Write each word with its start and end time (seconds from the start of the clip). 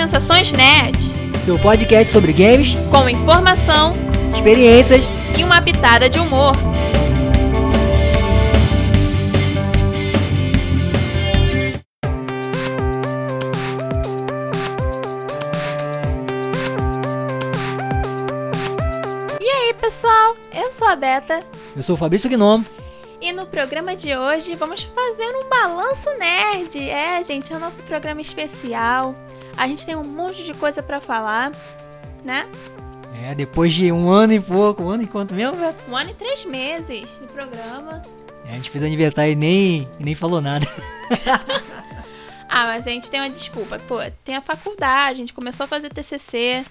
Sensações 0.00 0.50
Nerd, 0.52 0.98
seu 1.44 1.58
podcast 1.58 2.10
sobre 2.10 2.32
games, 2.32 2.74
com 2.90 3.06
informação, 3.06 3.92
experiências 4.32 5.02
e 5.38 5.44
uma 5.44 5.60
pitada 5.60 6.08
de 6.08 6.18
humor. 6.18 6.52
E 19.38 19.44
aí, 19.44 19.74
pessoal? 19.74 20.34
Eu 20.50 20.70
sou 20.70 20.88
a 20.88 20.96
Beta. 20.96 21.40
Eu 21.76 21.82
sou 21.82 21.94
o 21.94 21.98
Fabrício 21.98 22.30
Gnomo. 22.30 22.64
E 23.20 23.34
no 23.34 23.44
programa 23.44 23.94
de 23.94 24.16
hoje 24.16 24.54
vamos 24.54 24.82
fazer 24.82 25.30
um 25.36 25.46
balanço 25.50 26.08
nerd. 26.18 26.88
É, 26.88 27.22
gente, 27.22 27.52
é 27.52 27.56
o 27.56 27.60
nosso 27.60 27.82
programa 27.82 28.22
especial. 28.22 29.14
A 29.56 29.66
gente 29.68 29.84
tem 29.84 29.96
um 29.96 30.04
monte 30.04 30.44
de 30.44 30.54
coisa 30.54 30.82
para 30.82 31.00
falar, 31.00 31.52
né? 32.24 32.46
É, 33.22 33.34
depois 33.34 33.72
de 33.72 33.92
um 33.92 34.08
ano 34.10 34.32
e 34.32 34.40
pouco, 34.40 34.82
um 34.82 34.90
ano 34.90 35.02
e 35.02 35.06
quanto 35.06 35.34
mesmo, 35.34 35.56
velho? 35.56 35.74
Um 35.88 35.96
ano 35.96 36.10
e 36.10 36.14
três 36.14 36.44
meses 36.44 37.20
de 37.20 37.26
programa. 37.26 38.02
É, 38.46 38.52
a 38.52 38.54
gente 38.54 38.70
fez 38.70 38.82
aniversário 38.82 39.32
e 39.32 39.36
nem, 39.36 39.88
nem 39.98 40.14
falou 40.14 40.40
nada. 40.40 40.66
ah, 42.48 42.66
mas 42.66 42.86
a 42.86 42.90
gente 42.90 43.10
tem 43.10 43.20
uma 43.20 43.28
desculpa. 43.28 43.78
Pô, 43.80 43.96
tem 44.24 44.36
a 44.36 44.40
faculdade, 44.40 45.12
a 45.12 45.14
gente 45.14 45.34
começou 45.34 45.64
a 45.64 45.66
fazer 45.68 45.90
TCC. 45.90 46.64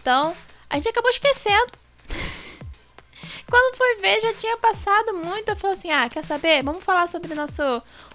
Então, 0.00 0.34
a 0.68 0.76
gente 0.76 0.88
acabou 0.88 1.10
esquecendo. 1.10 1.72
Quando 3.50 3.76
foi 3.76 3.96
ver, 3.96 4.20
já 4.20 4.32
tinha 4.32 4.56
passado 4.58 5.14
muito. 5.14 5.48
Eu 5.48 5.56
falei 5.56 5.76
assim: 5.76 5.90
ah, 5.90 6.08
quer 6.08 6.24
saber? 6.24 6.62
Vamos 6.62 6.84
falar 6.84 7.08
sobre 7.08 7.34
nosso 7.34 7.62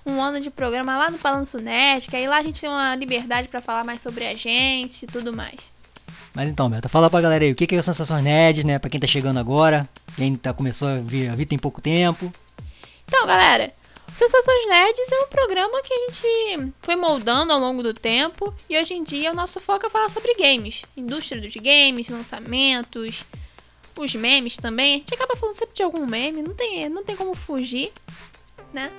um 0.06 0.22
ano 0.22 0.40
de 0.40 0.50
programa 0.50 0.98
lá 0.98 1.12
no 1.12 1.18
Balanço 1.18 1.60
Net, 1.60 2.10
que 2.10 2.16
aí 2.16 2.26
lá 2.26 2.38
a 2.38 2.42
gente 2.42 2.62
tem 2.62 2.70
uma 2.70 2.96
liberdade 2.96 3.50
para 3.50 3.62
falar 3.62 3.84
mais 3.84 4.00
sobre 4.00 4.26
a 4.26 4.34
gente 4.34 5.04
e 5.04 5.08
tudo 5.08 5.36
mais. 5.36 5.74
Mas 6.34 6.50
então, 6.50 6.70
Beta, 6.70 6.88
fala 6.88 7.10
pra 7.10 7.22
galera 7.22 7.44
aí, 7.44 7.52
o 7.52 7.56
que 7.56 7.76
é 7.76 7.78
o 7.78 7.84
Sensações 7.84 8.24
Nerds, 8.24 8.64
né? 8.64 8.80
Pra 8.80 8.90
quem 8.90 9.00
tá 9.00 9.08
chegando 9.08 9.40
agora, 9.40 9.88
quem 10.16 10.36
tá, 10.38 10.54
começou 10.54 10.88
a 10.88 11.00
vir, 11.00 11.30
a 11.30 11.36
vir 11.36 11.46
tem 11.46 11.58
pouco 11.58 11.82
tempo. 11.82 12.32
Então, 13.06 13.26
galera, 13.28 13.72
Sensações 14.14 14.68
Nerds 14.70 15.12
é 15.12 15.20
um 15.20 15.28
programa 15.28 15.82
que 15.82 15.94
a 15.94 15.98
gente 16.08 16.74
foi 16.82 16.96
moldando 16.96 17.52
ao 17.52 17.60
longo 17.60 17.84
do 17.84 17.94
tempo 17.94 18.54
e 18.70 18.78
hoje 18.78 18.94
em 18.94 19.04
dia 19.04 19.32
o 19.32 19.36
nosso 19.36 19.60
foco 19.60 19.86
é 19.86 19.90
falar 19.90 20.10
sobre 20.10 20.34
games, 20.36 20.86
indústria 20.96 21.42
dos 21.42 21.56
games, 21.56 22.08
lançamentos, 22.08 23.26
os 23.98 24.16
memes 24.16 24.58
também. 24.58 24.96
A 24.96 24.98
gente 24.98 25.14
acaba 25.14 25.36
falando 25.36 25.56
sempre 25.56 25.76
de 25.76 25.84
algum 25.84 26.06
meme, 26.06 26.42
não 26.42 26.54
tem, 26.54 26.90
não 26.90 27.04
tem 27.04 27.16
como 27.16 27.34
fugir, 27.34 27.92
né? 28.74 28.92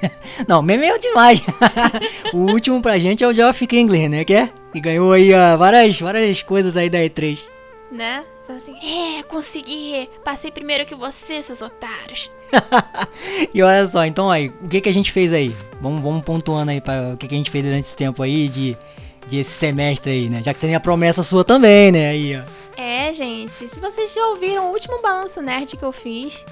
não, 0.48 0.62
meme 0.62 0.86
é 0.86 0.98
demais. 0.98 1.42
o 2.32 2.38
último 2.38 2.80
pra 2.80 2.98
gente 2.98 3.22
é 3.22 3.28
o 3.28 3.34
Geoff 3.34 3.66
Kingler, 3.66 4.08
né? 4.08 4.24
Que, 4.24 4.34
é? 4.34 4.52
que 4.72 4.80
ganhou 4.80 5.12
aí 5.12 5.32
uh, 5.32 5.58
várias, 5.58 6.00
várias 6.00 6.42
coisas 6.42 6.76
aí 6.76 6.90
da 6.90 6.98
E3. 6.98 7.44
Né? 7.92 8.24
Então 8.42 8.56
assim, 8.56 8.74
é, 8.76 9.22
consegui, 9.22 10.08
passei 10.22 10.50
primeiro 10.50 10.84
que 10.84 10.94
você, 10.94 11.42
seus 11.42 11.62
otários. 11.62 12.30
e 13.54 13.62
olha 13.62 13.86
só, 13.86 14.04
então 14.04 14.30
aí, 14.30 14.52
o 14.62 14.68
que 14.68 14.82
que 14.82 14.88
a 14.88 14.92
gente 14.92 15.10
fez 15.10 15.32
aí? 15.32 15.54
Vamos, 15.80 16.02
vamos 16.02 16.22
pontuando 16.22 16.70
aí 16.70 16.80
para 16.80 17.14
o 17.14 17.16
que 17.16 17.26
que 17.26 17.34
a 17.34 17.38
gente 17.38 17.50
fez 17.50 17.64
durante 17.64 17.84
esse 17.84 17.96
tempo 17.96 18.22
aí 18.22 18.48
de, 18.48 18.76
de 19.26 19.38
esse 19.38 19.50
semestre 19.50 20.12
aí, 20.12 20.28
né? 20.28 20.42
Já 20.42 20.52
que 20.52 20.60
tem 20.60 20.74
a 20.74 20.80
promessa 20.80 21.22
sua 21.22 21.44
também, 21.44 21.90
né? 21.92 22.10
Aí, 22.10 22.36
ó. 22.36 22.42
É, 22.76 23.12
gente, 23.12 23.68
se 23.68 23.80
vocês 23.80 24.12
já 24.12 24.26
ouviram 24.28 24.68
o 24.68 24.72
último 24.72 25.00
balanço 25.00 25.40
nerd 25.40 25.76
que 25.76 25.84
eu 25.84 25.92
fiz, 25.92 26.44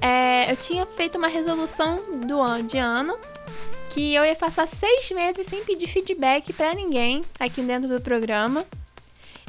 é, 0.00 0.50
eu 0.50 0.56
tinha 0.56 0.86
feito 0.86 1.18
uma 1.18 1.28
resolução 1.28 1.98
do 2.26 2.40
ano, 2.40 2.62
de 2.64 2.78
ano 2.78 3.16
que 3.90 4.14
eu 4.14 4.24
ia 4.24 4.34
passar 4.34 4.66
seis 4.66 5.10
meses 5.10 5.46
sem 5.46 5.64
pedir 5.64 5.86
feedback 5.86 6.52
para 6.52 6.74
ninguém 6.74 7.22
aqui 7.38 7.62
dentro 7.62 7.88
do 7.88 8.00
programa. 8.00 8.64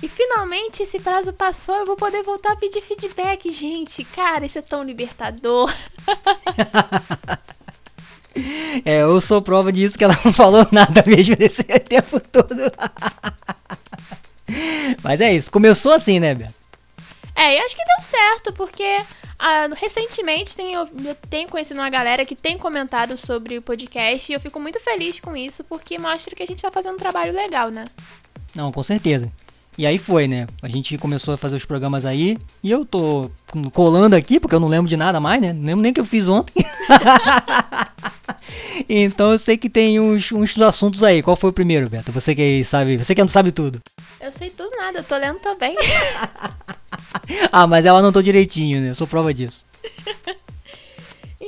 E 0.04 0.08
finalmente 0.08 0.84
esse 0.84 1.00
prazo 1.00 1.34
passou, 1.34 1.76
eu 1.76 1.86
vou 1.86 1.96
poder 1.96 2.22
voltar 2.22 2.52
a 2.52 2.56
pedir 2.56 2.82
feedback, 2.82 3.50
gente. 3.52 4.04
Cara, 4.04 4.46
isso 4.46 4.60
é 4.60 4.62
tão 4.62 4.84
libertador. 4.84 5.74
é, 8.84 9.02
eu 9.02 9.20
sou 9.22 9.42
prova 9.42 9.72
disso 9.72 9.98
que 9.98 10.04
ela 10.04 10.18
não 10.24 10.34
falou 10.34 10.68
nada 10.72 11.04
mesmo 11.06 11.36
nesse 11.40 11.64
tempo 11.88 12.20
todo. 12.20 12.56
Mas 15.04 15.22
é 15.22 15.34
isso, 15.34 15.52
começou 15.52 15.94
assim, 15.94 16.20
né, 16.20 16.36
Bia? 16.36 16.54
É, 17.36 17.56
e 17.56 17.60
acho 17.60 17.76
que 17.76 17.84
deu 17.84 18.02
certo, 18.02 18.54
porque 18.54 19.02
ah, 19.38 19.68
recentemente 19.76 20.56
tem, 20.56 20.74
eu, 20.74 20.88
eu, 21.04 21.16
tenho 21.30 21.50
conhecido 21.50 21.80
uma 21.80 21.90
galera 21.90 22.26
que 22.26 22.36
tem 22.36 22.58
comentado 22.58 23.18
sobre 23.18 23.58
o 23.58 23.62
podcast 23.62 24.32
e 24.32 24.36
eu 24.36 24.40
fico 24.40 24.60
muito 24.60 24.80
feliz 24.80 25.20
com 25.20 25.36
isso, 25.36 25.64
porque 25.66 26.00
mostra 26.00 26.34
que 26.36 26.44
a 26.44 26.46
gente 26.46 26.62
tá 26.62 26.72
fazendo 26.72 26.96
um 26.96 27.00
trabalho 27.00 27.34
legal, 27.34 27.70
né? 27.70 27.86
Não, 28.56 28.72
com 28.72 28.82
certeza. 28.82 29.30
E 29.78 29.86
aí 29.86 29.98
foi, 29.98 30.26
né? 30.26 30.48
A 30.62 30.70
gente 30.70 30.98
começou 30.98 31.34
a 31.34 31.38
fazer 31.38 31.58
os 31.58 31.66
programas 31.66 32.06
aí 32.06 32.38
e 32.64 32.72
eu 32.72 32.86
tô 32.86 33.30
colando 33.74 34.16
aqui, 34.16 34.40
porque 34.40 34.56
eu 34.56 34.60
não 34.60 34.70
lembro 34.70 34.88
de 34.88 34.96
nada 34.96 35.20
mais, 35.20 35.42
né? 35.42 35.52
Não 35.52 35.66
lembro 35.66 35.82
nem 35.82 35.92
o 35.92 35.94
que 35.94 36.00
eu 36.00 36.06
fiz 36.06 36.30
ontem. 36.30 36.54
então 38.90 39.32
eu 39.32 39.40
sei 39.40 39.58
que 39.58 39.70
tem 39.70 40.00
uns, 40.00 40.32
uns 40.32 40.60
assuntos 40.62 41.04
aí. 41.04 41.22
Qual 41.22 41.36
foi 41.36 41.50
o 41.50 41.54
primeiro, 41.54 41.90
Beto? 41.90 42.12
Você 42.12 42.36
que 42.36 42.64
sabe, 42.64 42.98
você 42.98 43.14
que 43.14 43.22
não 43.22 43.28
sabe 43.28 43.52
tudo. 43.52 43.82
Eu 44.20 44.32
sei 44.32 44.50
tudo 44.50 44.76
nada, 44.78 45.00
eu 45.00 45.04
tô 45.04 45.18
lendo 45.18 45.40
também. 45.40 45.76
ah, 47.52 47.68
mas 47.68 47.86
ela 47.86 48.00
anotou 48.00 48.22
direitinho, 48.22 48.82
né? 48.82 48.90
Eu 48.90 48.96
sou 48.96 49.08
prova 49.08 49.34
disso. 49.34 49.66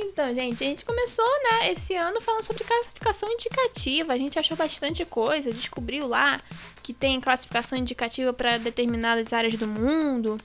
Então, 0.00 0.34
gente, 0.34 0.62
a 0.62 0.66
gente 0.66 0.84
começou, 0.84 1.24
né, 1.24 1.72
esse 1.72 1.94
ano 1.94 2.20
falando 2.20 2.42
sobre 2.42 2.62
classificação 2.62 3.30
indicativa. 3.30 4.12
A 4.12 4.18
gente 4.18 4.38
achou 4.38 4.56
bastante 4.56 5.04
coisa, 5.04 5.52
descobriu 5.52 6.06
lá 6.06 6.40
que 6.82 6.92
tem 6.92 7.20
classificação 7.20 7.78
indicativa 7.78 8.32
para 8.32 8.58
determinadas 8.58 9.32
áreas 9.32 9.54
do 9.54 9.66
mundo. 9.66 10.38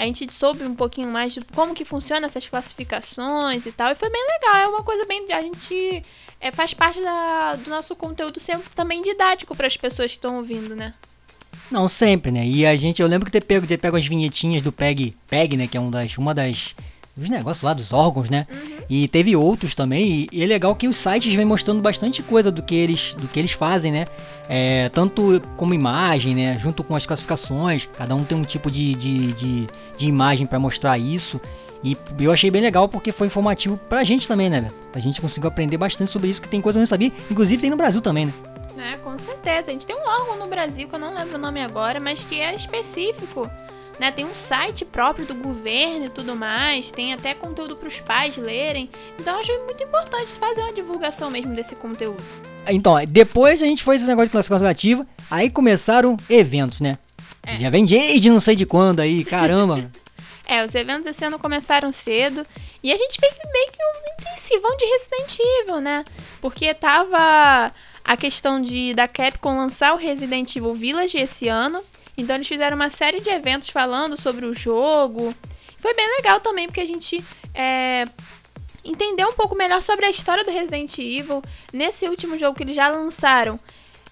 A 0.00 0.06
gente 0.06 0.32
soube 0.32 0.64
um 0.64 0.74
pouquinho 0.74 1.08
mais 1.08 1.34
de 1.34 1.42
como 1.54 1.74
que 1.74 1.84
funciona 1.84 2.24
essas 2.24 2.48
classificações 2.48 3.66
e 3.66 3.72
tal. 3.72 3.90
E 3.90 3.94
foi 3.94 4.08
bem 4.08 4.26
legal. 4.26 4.56
É 4.56 4.66
uma 4.66 4.82
coisa 4.82 5.04
bem. 5.04 5.26
A 5.30 5.42
gente 5.42 6.02
é, 6.40 6.50
faz 6.50 6.72
parte 6.72 7.02
da, 7.02 7.56
do 7.56 7.68
nosso 7.68 7.94
conteúdo 7.94 8.40
ser 8.40 8.58
também 8.74 9.02
didático 9.02 9.54
para 9.54 9.66
as 9.66 9.76
pessoas 9.76 10.10
que 10.10 10.16
estão 10.16 10.38
ouvindo, 10.38 10.74
né? 10.74 10.94
Não, 11.70 11.86
sempre, 11.86 12.32
né? 12.32 12.46
E 12.46 12.66
a 12.66 12.74
gente, 12.76 13.02
eu 13.02 13.06
lembro 13.06 13.26
que 13.26 13.32
ter 13.32 13.42
pego, 13.42 13.66
ter 13.66 13.76
pego 13.76 13.98
as 13.98 14.06
vinhetinhas 14.06 14.62
do 14.62 14.72
PEG, 14.72 15.14
PEG, 15.28 15.58
né? 15.58 15.66
Que 15.66 15.76
é 15.76 15.80
um 15.80 15.90
das, 15.90 16.16
uma 16.16 16.34
das 16.34 16.74
os 17.22 17.28
negócios 17.28 17.62
lá 17.62 17.72
dos 17.72 17.92
órgãos, 17.92 18.30
né? 18.30 18.46
Uhum. 18.50 18.78
E 18.88 19.08
teve 19.08 19.36
outros 19.36 19.74
também. 19.74 20.26
E, 20.32 20.42
é 20.42 20.46
legal 20.46 20.74
que 20.74 20.88
os 20.88 20.96
sites 20.96 21.32
vêm 21.34 21.44
mostrando 21.44 21.80
bastante 21.80 22.22
coisa 22.22 22.50
do 22.50 22.62
que 22.62 22.74
eles, 22.74 23.14
do 23.14 23.28
que 23.28 23.38
eles 23.38 23.52
fazem, 23.52 23.92
né? 23.92 24.06
É, 24.48 24.88
tanto 24.88 25.40
como 25.56 25.74
imagem, 25.74 26.34
né? 26.34 26.58
Junto 26.58 26.82
com 26.82 26.94
as 26.94 27.06
classificações. 27.06 27.88
Cada 27.96 28.14
um 28.14 28.24
tem 28.24 28.36
um 28.36 28.42
tipo 28.42 28.70
de, 28.70 28.94
de, 28.94 29.32
de, 29.32 29.66
de 29.96 30.06
imagem 30.06 30.46
para 30.46 30.58
mostrar 30.58 30.98
isso. 30.98 31.40
E 31.82 31.96
eu 32.18 32.30
achei 32.30 32.50
bem 32.50 32.60
legal 32.60 32.88
porque 32.88 33.10
foi 33.10 33.26
informativo 33.26 33.76
pra 33.88 34.04
gente 34.04 34.28
também, 34.28 34.50
né? 34.50 34.70
A 34.92 34.98
gente 34.98 35.20
conseguiu 35.20 35.48
aprender 35.48 35.76
bastante 35.76 36.10
sobre 36.10 36.28
isso, 36.28 36.42
que 36.42 36.48
tem 36.48 36.60
coisa 36.60 36.76
que 36.76 36.80
eu 36.80 36.82
não 36.82 36.86
sabia. 36.86 37.12
Inclusive 37.30 37.60
tem 37.60 37.70
no 37.70 37.76
Brasil 37.76 38.00
também, 38.00 38.26
né? 38.26 38.32
É, 38.78 38.96
com 38.96 39.16
certeza. 39.18 39.70
A 39.70 39.72
gente 39.72 39.86
tem 39.86 39.96
um 39.96 40.06
órgão 40.08 40.38
no 40.38 40.46
Brasil, 40.46 40.88
que 40.88 40.94
eu 40.94 40.98
não 40.98 41.14
lembro 41.14 41.36
o 41.36 41.40
nome 41.40 41.60
agora, 41.60 42.00
mas 42.00 42.24
que 42.24 42.40
é 42.40 42.54
específico. 42.54 43.48
Né? 44.00 44.10
Tem 44.10 44.24
um 44.24 44.34
site 44.34 44.82
próprio 44.82 45.26
do 45.26 45.34
governo 45.34 46.06
e 46.06 46.08
tudo 46.08 46.34
mais, 46.34 46.90
tem 46.90 47.12
até 47.12 47.34
conteúdo 47.34 47.76
para 47.76 47.86
os 47.86 48.00
pais 48.00 48.38
lerem. 48.38 48.88
Então 49.18 49.34
eu 49.34 49.40
achei 49.40 49.58
muito 49.58 49.82
importante 49.82 50.26
fazer 50.30 50.62
uma 50.62 50.72
divulgação 50.72 51.30
mesmo 51.30 51.54
desse 51.54 51.76
conteúdo. 51.76 52.22
Então, 52.66 52.94
depois 53.06 53.62
a 53.62 53.66
gente 53.66 53.82
foi 53.82 53.96
esse 53.96 54.06
negócio 54.06 54.28
de 54.28 54.32
classificação 54.32 54.66
ativa, 54.66 55.06
aí 55.30 55.50
começaram 55.50 56.16
eventos, 56.30 56.80
né? 56.80 56.96
É. 57.42 57.58
Já 57.58 57.68
vem 57.68 57.84
desde 57.84 58.30
não 58.30 58.40
sei 58.40 58.56
de 58.56 58.64
quando 58.64 59.00
aí, 59.00 59.22
caramba. 59.22 59.90
é, 60.48 60.64
os 60.64 60.74
eventos 60.74 61.06
esse 61.06 61.22
ano 61.22 61.38
começaram 61.38 61.92
cedo 61.92 62.46
e 62.82 62.90
a 62.90 62.96
gente 62.96 63.20
fez 63.20 63.34
meio 63.52 63.70
que 63.70 63.82
um 63.82 64.14
intensivão 64.18 64.76
de 64.78 64.84
Resident 64.86 65.38
Evil, 65.60 65.80
né? 65.82 66.04
Porque 66.40 66.72
tava 66.72 67.70
a 68.02 68.16
questão 68.16 68.62
de 68.62 68.94
da 68.94 69.06
Capcom 69.06 69.54
lançar 69.54 69.92
o 69.92 69.98
Resident 69.98 70.56
Evil 70.56 70.74
Village 70.74 71.18
esse 71.18 71.48
ano. 71.48 71.82
Então 72.20 72.36
eles 72.36 72.48
fizeram 72.48 72.76
uma 72.76 72.90
série 72.90 73.20
de 73.20 73.30
eventos 73.30 73.70
falando 73.70 74.16
sobre 74.16 74.46
o 74.46 74.54
jogo. 74.54 75.34
Foi 75.78 75.94
bem 75.94 76.08
legal 76.16 76.40
também, 76.40 76.66
porque 76.66 76.80
a 76.80 76.86
gente 76.86 77.24
é, 77.54 78.04
entendeu 78.84 79.28
um 79.28 79.32
pouco 79.32 79.54
melhor 79.54 79.82
sobre 79.82 80.06
a 80.06 80.10
história 80.10 80.44
do 80.44 80.50
Resident 80.50 80.98
Evil. 80.98 81.42
Nesse 81.72 82.08
último 82.08 82.38
jogo 82.38 82.56
que 82.56 82.62
eles 82.62 82.76
já 82.76 82.88
lançaram, 82.88 83.58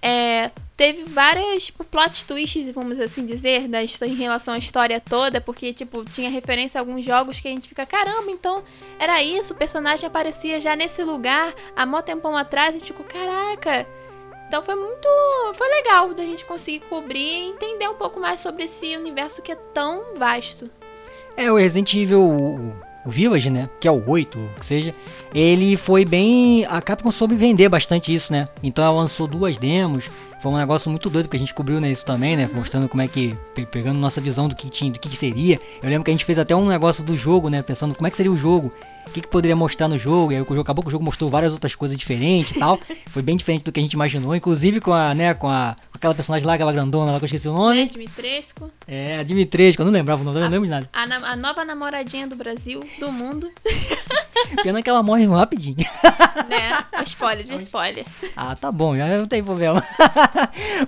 é, 0.00 0.50
teve 0.76 1.02
várias 1.04 1.66
tipo, 1.66 1.84
plot 1.84 2.24
twists, 2.24 2.72
vamos 2.72 3.00
assim 3.00 3.26
dizer, 3.26 3.66
da, 3.66 3.82
em 3.82 4.14
relação 4.14 4.54
à 4.54 4.58
história 4.58 5.00
toda, 5.00 5.40
porque 5.40 5.72
tipo, 5.72 6.04
tinha 6.04 6.30
referência 6.30 6.78
a 6.78 6.82
alguns 6.82 7.04
jogos 7.04 7.40
que 7.40 7.48
a 7.48 7.50
gente 7.50 7.68
fica, 7.68 7.84
caramba, 7.84 8.30
então 8.30 8.62
era 8.98 9.20
isso, 9.22 9.54
o 9.54 9.56
personagem 9.56 10.06
aparecia 10.06 10.60
já 10.60 10.76
nesse 10.76 11.02
lugar 11.02 11.52
há 11.74 11.84
mó 11.84 12.00
tempão 12.00 12.36
atrás, 12.36 12.76
e 12.76 12.80
tipo, 12.80 13.02
caraca. 13.02 13.86
Então 14.48 14.62
foi 14.62 14.74
muito. 14.74 15.06
Foi 15.54 15.68
legal 15.68 16.14
da 16.14 16.24
gente 16.24 16.44
conseguir 16.46 16.80
cobrir 16.80 17.18
e 17.18 17.50
entender 17.50 17.86
um 17.86 17.94
pouco 17.94 18.18
mais 18.18 18.40
sobre 18.40 18.64
esse 18.64 18.96
universo 18.96 19.42
que 19.42 19.52
é 19.52 19.56
tão 19.74 20.16
vasto. 20.16 20.70
É, 21.36 21.52
o 21.52 21.56
Resident 21.56 21.94
Evil 21.94 22.20
o, 22.20 22.74
o 23.04 23.10
Village, 23.10 23.50
né? 23.50 23.68
Que 23.78 23.86
é 23.86 23.90
o 23.90 24.02
8, 24.08 24.38
que 24.58 24.64
seja. 24.64 24.94
Ele 25.34 25.76
foi 25.76 26.04
bem. 26.04 26.64
A 26.66 26.80
Capcom 26.80 27.12
soube 27.12 27.34
vender 27.34 27.68
bastante 27.68 28.12
isso, 28.12 28.32
né? 28.32 28.46
Então 28.62 28.82
ela 28.82 28.96
lançou 28.96 29.26
duas 29.26 29.58
demos 29.58 30.10
foi 30.40 30.52
um 30.52 30.56
negócio 30.56 30.88
muito 30.88 31.10
doido 31.10 31.28
que 31.28 31.36
a 31.36 31.38
gente 31.38 31.52
cobriu 31.52 31.80
né, 31.80 31.90
isso 31.90 32.04
também, 32.04 32.36
né? 32.36 32.48
Mostrando 32.52 32.88
como 32.88 33.02
é 33.02 33.08
que. 33.08 33.36
pegando 33.72 33.98
nossa 33.98 34.20
visão 34.20 34.48
do 34.48 34.54
que 34.54 34.70
tinha, 34.70 34.92
do 34.92 34.98
que, 34.98 35.08
que 35.08 35.16
seria. 35.16 35.58
Eu 35.82 35.88
lembro 35.88 36.04
que 36.04 36.10
a 36.10 36.14
gente 36.14 36.24
fez 36.24 36.38
até 36.38 36.54
um 36.54 36.66
negócio 36.66 37.02
do 37.02 37.16
jogo, 37.16 37.48
né? 37.48 37.60
Pensando 37.60 37.94
como 37.94 38.06
é 38.06 38.10
que 38.10 38.16
seria 38.16 38.30
o 38.30 38.36
jogo, 38.36 38.70
o 39.08 39.12
que, 39.12 39.20
que 39.22 39.28
poderia 39.28 39.56
mostrar 39.56 39.88
no 39.88 39.98
jogo. 39.98 40.32
E 40.32 40.36
aí 40.36 40.42
o 40.42 40.44
jogo 40.44 40.60
acabou 40.60 40.82
que 40.82 40.88
o 40.88 40.90
jogo 40.90 41.04
mostrou 41.04 41.30
várias 41.30 41.52
outras 41.52 41.74
coisas 41.74 41.96
diferentes 41.96 42.56
e 42.56 42.58
tal. 42.58 42.78
foi 43.08 43.22
bem 43.22 43.36
diferente 43.36 43.64
do 43.64 43.72
que 43.72 43.80
a 43.80 43.82
gente 43.82 43.94
imaginou, 43.94 44.34
inclusive 44.34 44.80
com 44.80 44.92
a, 44.92 45.14
né, 45.14 45.34
com 45.34 45.48
a. 45.48 45.74
Com 45.90 45.96
aquela 45.98 46.14
personagem 46.14 46.46
lá, 46.46 46.54
aquela 46.54 46.72
grandona 46.72 47.12
lá 47.12 47.18
que 47.18 47.24
eu 47.24 47.26
esqueci 47.26 47.48
o 47.48 47.52
nome. 47.52 47.80
É, 47.80 47.84
Dimitrescu. 47.86 48.70
É, 48.86 49.18
a 49.18 49.22
Dimitrescu, 49.22 49.82
eu 49.82 49.86
não 49.86 49.92
lembrava 49.92 50.22
o 50.22 50.24
nome, 50.24 50.36
eu 50.36 50.42
não 50.42 50.50
lembro 50.50 50.66
de 50.66 50.70
nada. 50.70 50.88
A, 50.92 51.32
a, 51.32 51.36
nova 51.36 51.64
namoradinha 51.64 52.28
do 52.28 52.36
Brasil, 52.36 52.80
do 53.00 53.10
mundo. 53.10 53.50
Pena 54.62 54.82
que 54.82 54.88
ela 54.88 55.02
morre 55.02 55.26
rapidinho. 55.26 55.76
Né? 56.48 56.70
Spoiler, 57.04 57.44
de 57.44 57.54
spoiler. 57.56 58.06
Ah, 58.34 58.56
tá 58.56 58.72
bom, 58.72 58.96
já 58.96 59.06
não 59.18 59.26
tem 59.26 59.44
problema. 59.44 59.82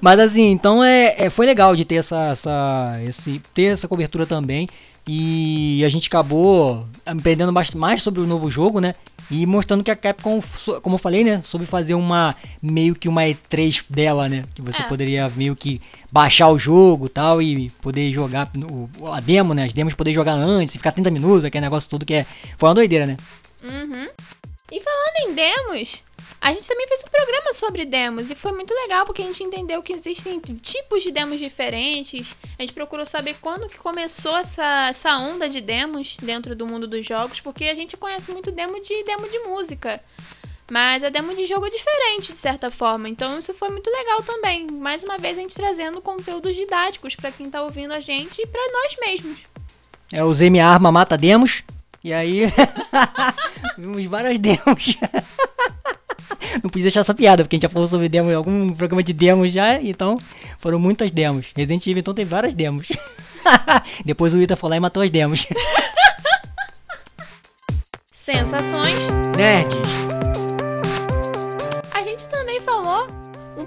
Mas 0.00 0.18
assim, 0.18 0.50
então 0.50 0.82
é, 0.82 1.14
é, 1.18 1.28
foi 1.28 1.44
legal 1.44 1.76
de 1.76 1.84
ter 1.84 1.96
essa, 1.96 2.30
essa, 2.30 2.98
esse, 3.06 3.42
ter 3.52 3.64
essa 3.64 3.86
cobertura 3.86 4.24
também. 4.24 4.66
E 5.12 5.82
a 5.84 5.88
gente 5.88 6.06
acabou 6.06 6.86
aprendendo 7.04 7.52
mais 7.52 8.00
sobre 8.00 8.20
o 8.20 8.26
novo 8.28 8.48
jogo, 8.48 8.78
né? 8.78 8.94
E 9.28 9.44
mostrando 9.44 9.82
que 9.82 9.90
a 9.90 9.96
Capcom, 9.96 10.40
como 10.82 10.94
eu 10.94 11.00
falei, 11.00 11.24
né? 11.24 11.42
Soube 11.42 11.66
fazer 11.66 11.94
uma 11.94 12.32
meio 12.62 12.94
que 12.94 13.08
uma 13.08 13.22
E3 13.22 13.86
dela, 13.90 14.28
né? 14.28 14.44
Que 14.54 14.62
você 14.62 14.80
é. 14.80 14.84
poderia 14.86 15.28
meio 15.34 15.56
que 15.56 15.80
baixar 16.12 16.48
o 16.48 16.56
jogo 16.56 17.08
tal 17.08 17.42
e 17.42 17.70
poder 17.82 18.12
jogar 18.12 18.52
a 19.12 19.18
demo, 19.18 19.52
né? 19.52 19.64
As 19.64 19.72
demos 19.72 19.94
poder 19.94 20.12
jogar 20.14 20.34
antes, 20.34 20.76
ficar 20.76 20.92
30 20.92 21.10
minutos, 21.10 21.44
aquele 21.44 21.64
negócio 21.64 21.90
todo 21.90 22.06
que 22.06 22.14
é. 22.14 22.26
Foi 22.56 22.68
uma 22.68 22.74
doideira, 22.76 23.04
né? 23.04 23.16
Uhum. 23.64 24.06
E 24.70 24.80
falando 24.80 25.30
em 25.30 25.34
demos, 25.34 26.04
a 26.40 26.52
gente 26.52 26.66
também 26.66 26.86
fez 26.86 27.02
um 27.06 27.10
programa 27.10 27.52
sobre 27.52 27.84
demos 27.84 28.30
e 28.30 28.34
foi 28.34 28.52
muito 28.52 28.72
legal 28.72 29.04
porque 29.04 29.20
a 29.20 29.26
gente 29.26 29.42
entendeu 29.42 29.82
que 29.82 29.92
existem 29.92 30.40
tipos 30.40 31.02
de 31.02 31.10
demos 31.10 31.38
diferentes. 31.38 32.36
A 32.58 32.62
gente 32.62 32.72
procurou 32.72 33.04
saber 33.04 33.36
quando 33.40 33.68
que 33.68 33.78
começou 33.78 34.36
essa, 34.38 34.88
essa 34.88 35.18
onda 35.18 35.48
de 35.48 35.60
demos 35.60 36.16
dentro 36.16 36.54
do 36.54 36.66
mundo 36.66 36.86
dos 36.86 37.04
jogos, 37.04 37.40
porque 37.40 37.64
a 37.64 37.74
gente 37.74 37.96
conhece 37.96 38.30
muito 38.30 38.50
demo 38.50 38.80
de 38.80 39.04
demo 39.04 39.28
de 39.28 39.38
música. 39.40 40.00
Mas 40.70 41.02
a 41.02 41.08
demo 41.08 41.34
de 41.34 41.44
jogo 41.46 41.66
é 41.66 41.70
diferente, 41.70 42.32
de 42.32 42.38
certa 42.38 42.70
forma. 42.70 43.08
Então 43.08 43.38
isso 43.38 43.52
foi 43.52 43.68
muito 43.70 43.90
legal 43.90 44.22
também. 44.22 44.70
Mais 44.70 45.02
uma 45.02 45.18
vez 45.18 45.36
a 45.36 45.40
gente 45.40 45.54
trazendo 45.54 46.00
conteúdos 46.00 46.54
didáticos 46.54 47.16
para 47.16 47.32
quem 47.32 47.50
tá 47.50 47.60
ouvindo 47.60 47.92
a 47.92 48.00
gente 48.00 48.40
e 48.40 48.46
para 48.46 48.62
nós 48.72 48.96
mesmos. 49.00 49.46
É, 50.12 50.24
usei 50.24 50.48
minha 50.48 50.66
arma 50.66 50.92
mata 50.92 51.18
demos. 51.18 51.64
E 52.02 52.14
aí 52.14 52.42
vimos 53.80 54.04
várias 54.04 54.38
demos. 54.38 54.96
Não 56.62 56.70
podia 56.70 56.82
deixar 56.84 57.00
essa 57.00 57.14
piada, 57.14 57.44
porque 57.44 57.56
a 57.56 57.58
gente 57.58 57.62
já 57.62 57.68
falou 57.68 57.88
sobre 57.88 58.08
demos 58.08 58.32
em 58.32 58.34
algum 58.34 58.72
programa 58.72 59.02
de 59.02 59.12
demos 59.12 59.52
já, 59.52 59.80
então 59.80 60.18
foram 60.58 60.78
muitas 60.78 61.10
demos. 61.10 61.52
Resident 61.56 61.86
Evil 61.86 62.00
então 62.00 62.14
tem 62.14 62.24
várias 62.24 62.54
demos. 62.54 62.88
Depois 64.04 64.34
o 64.34 64.42
Ita 64.42 64.56
foi 64.56 64.70
lá 64.70 64.76
e 64.76 64.80
matou 64.80 65.02
as 65.02 65.10
demos. 65.10 65.46
Sensações. 68.12 68.98
Nerds. 69.36 70.29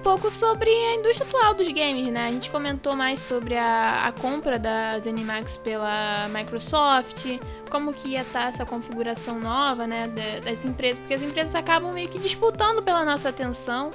Pouco 0.03 0.29
sobre 0.29 0.69
a 0.69 0.95
indústria 0.95 1.25
atual 1.25 1.53
dos 1.53 1.67
games, 1.69 2.07
né? 2.09 2.27
A 2.27 2.31
gente 2.31 2.51
comentou 2.51 2.93
mais 2.93 3.21
sobre 3.21 3.55
a, 3.55 4.03
a 4.03 4.11
compra 4.11 4.59
da 4.59 4.99
ZeniMax 4.99 5.55
pela 5.57 6.27
Microsoft, 6.27 7.39
como 7.71 7.93
que 7.93 8.09
ia 8.09 8.21
estar 8.21 8.41
tá 8.41 8.47
essa 8.49 8.65
configuração 8.65 9.39
nova, 9.39 9.87
né, 9.87 10.09
das 10.43 10.65
empresas, 10.65 10.97
porque 10.99 11.13
as 11.13 11.21
empresas 11.21 11.55
acabam 11.55 11.93
meio 11.93 12.09
que 12.09 12.19
disputando 12.19 12.83
pela 12.83 13.05
nossa 13.05 13.29
atenção. 13.29 13.91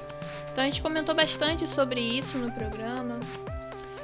Então 0.51 0.65
a 0.65 0.67
gente 0.67 0.81
comentou 0.81 1.15
bastante 1.15 1.69
sobre 1.69 2.01
isso 2.01 2.39
no 2.39 2.51
programa. 2.51 3.21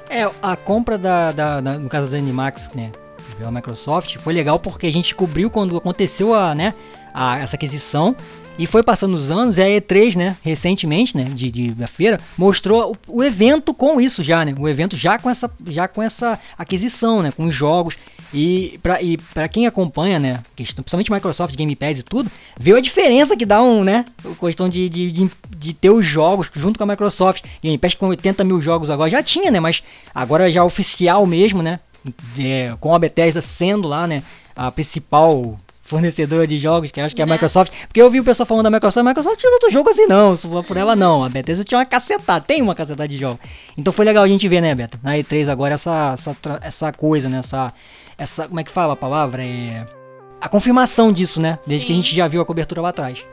É, 0.07 0.29
a 0.43 0.55
compra 0.55 0.99
da, 0.99 1.31
da, 1.31 1.59
da 1.59 1.79
no 1.79 1.89
caso 1.89 2.05
da 2.05 2.11
ZeniMax, 2.11 2.69
né, 2.75 2.91
pela 3.35 3.51
Microsoft, 3.51 4.17
foi 4.17 4.31
legal 4.31 4.59
porque 4.59 4.85
a 4.85 4.91
gente 4.91 5.15
cobriu 5.15 5.49
quando 5.49 5.75
aconteceu 5.75 6.35
a, 6.35 6.53
né, 6.53 6.75
a, 7.11 7.39
essa 7.39 7.55
aquisição 7.55 8.15
e 8.57 8.65
foi 8.65 8.81
passando 8.81 9.15
os 9.15 9.29
anos, 9.29 9.57
e 9.57 9.61
a 9.61 9.65
E3, 9.65 10.15
né, 10.15 10.37
recentemente, 10.41 11.15
né, 11.17 11.25
de, 11.25 11.51
de 11.51 11.71
da 11.71 11.87
feira, 11.87 12.19
mostrou 12.37 12.95
o, 13.07 13.17
o, 13.17 13.23
evento 13.23 13.73
com 13.73 13.99
isso 13.99 14.23
já, 14.23 14.45
né? 14.45 14.55
O 14.57 14.67
evento 14.67 14.95
já 14.95 15.19
com 15.19 15.29
essa, 15.29 15.51
já 15.67 15.87
com 15.87 16.01
essa 16.01 16.39
aquisição, 16.57 17.21
né, 17.21 17.31
com 17.31 17.45
os 17.45 17.55
jogos. 17.55 17.97
E 18.33 18.79
para 18.81 19.01
e 19.01 19.17
pra 19.17 19.47
quem 19.47 19.67
acompanha, 19.67 20.19
né, 20.19 20.43
questão, 20.55 20.83
principalmente 20.83 21.11
Microsoft 21.11 21.55
Game 21.55 21.75
Pass 21.75 21.99
e 21.99 22.03
tudo, 22.03 22.31
viu 22.57 22.75
a 22.75 22.81
diferença 22.81 23.35
que 23.35 23.45
dá 23.45 23.61
um, 23.61 23.83
né, 23.83 24.05
questão 24.39 24.67
de, 24.67 24.89
de, 24.89 25.11
de, 25.11 25.31
de, 25.55 25.73
ter 25.73 25.89
os 25.89 26.05
jogos 26.05 26.49
junto 26.53 26.77
com 26.77 26.83
a 26.83 26.87
Microsoft. 26.87 27.43
Game 27.61 27.77
Pass 27.77 27.93
com 27.93 28.07
80 28.07 28.43
mil 28.43 28.59
jogos 28.61 28.89
agora 28.89 29.09
já 29.09 29.21
tinha, 29.21 29.51
né, 29.51 29.59
mas 29.59 29.83
agora 30.13 30.51
já 30.51 30.63
oficial 30.63 31.25
mesmo, 31.25 31.61
né, 31.61 31.79
é, 32.39 32.73
com 32.79 32.93
a 32.93 32.99
Bethesda 32.99 33.41
sendo 33.41 33.87
lá, 33.87 34.07
né, 34.07 34.23
a 34.55 34.71
principal 34.71 35.55
fornecedora 35.85 36.47
de 36.47 36.57
jogos, 36.57 36.91
que 36.91 36.99
acho 36.99 37.15
que 37.15 37.21
é 37.21 37.23
a 37.23 37.27
né? 37.27 37.33
Microsoft. 37.33 37.71
Porque 37.87 38.01
eu 38.01 38.09
vi 38.09 38.19
o 38.19 38.23
pessoal 38.23 38.45
falando 38.45 38.63
da 38.63 38.71
Microsoft, 38.71 39.05
a 39.05 39.07
Microsoft 39.07 39.39
tinha 39.39 39.51
outro 39.51 39.69
jogo 39.69 39.89
assim, 39.89 40.07
não. 40.07 40.35
Se 40.35 40.47
for 40.47 40.65
por 40.65 40.75
ela, 40.75 40.95
não. 40.95 41.23
A 41.23 41.29
Bethesda 41.29 41.63
tinha 41.63 41.77
uma 41.77 41.85
cacetada, 41.85 42.43
tem 42.43 42.61
uma 42.61 42.73
cacetada 42.73 43.07
de 43.07 43.17
jogos. 43.17 43.39
Então 43.77 43.93
foi 43.93 44.03
legal 44.03 44.23
a 44.23 44.27
gente 44.27 44.47
ver, 44.47 44.61
né, 44.61 44.73
Beto? 44.73 44.99
Na 45.01 45.13
E3 45.13 45.47
agora 45.47 45.75
essa, 45.75 46.15
essa, 46.15 46.35
essa 46.61 46.91
coisa, 46.91 47.29
né? 47.29 47.37
Essa, 47.37 47.71
essa. 48.17 48.47
Como 48.47 48.59
é 48.59 48.63
que 48.63 48.71
fala 48.71 48.93
a 48.93 48.95
palavra? 48.95 49.43
É. 49.43 49.85
A 50.41 50.49
confirmação 50.49 51.13
disso, 51.13 51.39
né? 51.39 51.59
Desde 51.65 51.81
Sim. 51.81 51.87
que 51.87 51.93
a 51.93 51.95
gente 51.95 52.15
já 52.15 52.27
viu 52.27 52.41
a 52.41 52.45
cobertura 52.45 52.81
lá 52.81 52.89
atrás. 52.89 53.25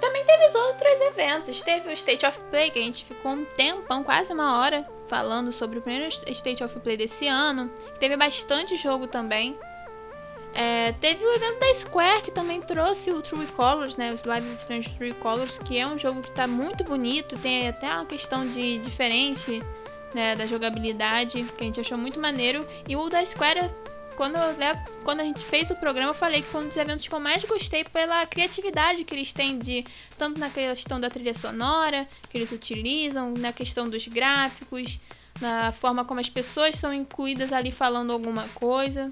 Também 0.00 0.24
teve 0.24 0.46
os 0.46 0.54
outros 0.56 1.00
eventos. 1.00 1.62
Teve 1.62 1.88
o 1.88 1.92
State 1.92 2.26
of 2.26 2.38
Play, 2.50 2.70
que 2.70 2.80
a 2.80 2.82
gente 2.82 3.04
ficou 3.04 3.32
um 3.32 3.44
tempão, 3.44 4.02
quase 4.02 4.32
uma 4.32 4.60
hora, 4.60 4.84
falando 5.06 5.52
sobre 5.52 5.78
o 5.78 5.82
primeiro 5.82 6.08
State 6.08 6.64
of 6.64 6.78
Play 6.80 6.96
desse 6.96 7.28
ano. 7.28 7.70
Teve 8.00 8.16
bastante 8.16 8.76
jogo 8.76 9.06
também. 9.06 9.56
É, 10.54 10.92
teve 10.92 11.24
o 11.24 11.34
evento 11.34 11.58
da 11.58 11.74
Square 11.74 12.22
que 12.22 12.30
também 12.30 12.60
trouxe 12.60 13.10
o 13.10 13.22
True 13.22 13.46
Colors, 13.46 13.96
né? 13.96 14.12
Os 14.12 14.24
Live 14.24 14.46
Strange 14.54 14.90
True 14.90 15.14
Colors, 15.14 15.58
que 15.58 15.78
é 15.78 15.86
um 15.86 15.98
jogo 15.98 16.20
que 16.20 16.28
está 16.28 16.46
muito 16.46 16.84
bonito, 16.84 17.36
tem 17.38 17.68
até 17.68 17.88
uma 17.88 18.04
questão 18.04 18.46
de 18.46 18.78
diferente 18.78 19.62
né, 20.14 20.36
da 20.36 20.46
jogabilidade, 20.46 21.42
que 21.56 21.62
a 21.62 21.66
gente 21.66 21.80
achou 21.80 21.96
muito 21.96 22.20
maneiro. 22.20 22.66
E 22.86 22.94
o 22.96 23.08
da 23.08 23.24
Square, 23.24 23.70
quando, 24.14 24.36
né, 24.58 24.84
quando 25.04 25.20
a 25.20 25.24
gente 25.24 25.42
fez 25.42 25.70
o 25.70 25.74
programa, 25.74 26.10
eu 26.10 26.14
falei 26.14 26.42
que 26.42 26.48
foi 26.48 26.64
um 26.64 26.68
dos 26.68 26.76
eventos 26.76 27.08
que 27.08 27.14
eu 27.14 27.20
mais 27.20 27.44
gostei 27.44 27.84
pela 27.84 28.24
criatividade 28.26 29.04
que 29.04 29.14
eles 29.14 29.32
têm 29.32 29.58
de 29.58 29.84
tanto 30.18 30.38
na 30.38 30.50
questão 30.50 31.00
da 31.00 31.08
trilha 31.08 31.34
sonora 31.34 32.06
que 32.28 32.36
eles 32.36 32.52
utilizam, 32.52 33.32
na 33.38 33.52
questão 33.52 33.88
dos 33.88 34.06
gráficos, 34.06 35.00
na 35.40 35.72
forma 35.72 36.04
como 36.04 36.20
as 36.20 36.28
pessoas 36.28 36.76
são 36.76 36.92
incluídas 36.92 37.52
ali 37.52 37.72
falando 37.72 38.12
alguma 38.12 38.46
coisa. 38.48 39.08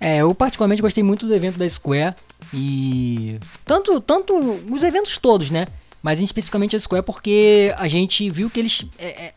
É, 0.00 0.18
eu 0.18 0.34
particularmente 0.34 0.82
gostei 0.82 1.02
muito 1.02 1.26
do 1.26 1.34
evento 1.34 1.58
da 1.58 1.68
Square 1.68 2.14
e 2.54 3.38
tanto 3.64 4.00
tanto 4.00 4.34
os 4.70 4.82
eventos 4.84 5.18
todos, 5.18 5.50
né? 5.50 5.66
Mas 6.02 6.20
especificamente 6.20 6.76
a 6.76 6.80
Square 6.80 7.04
porque 7.04 7.74
a 7.76 7.88
gente 7.88 8.30
viu 8.30 8.48
que 8.48 8.60
eles 8.60 8.84
é, 8.98 9.06
é, 9.06 9.34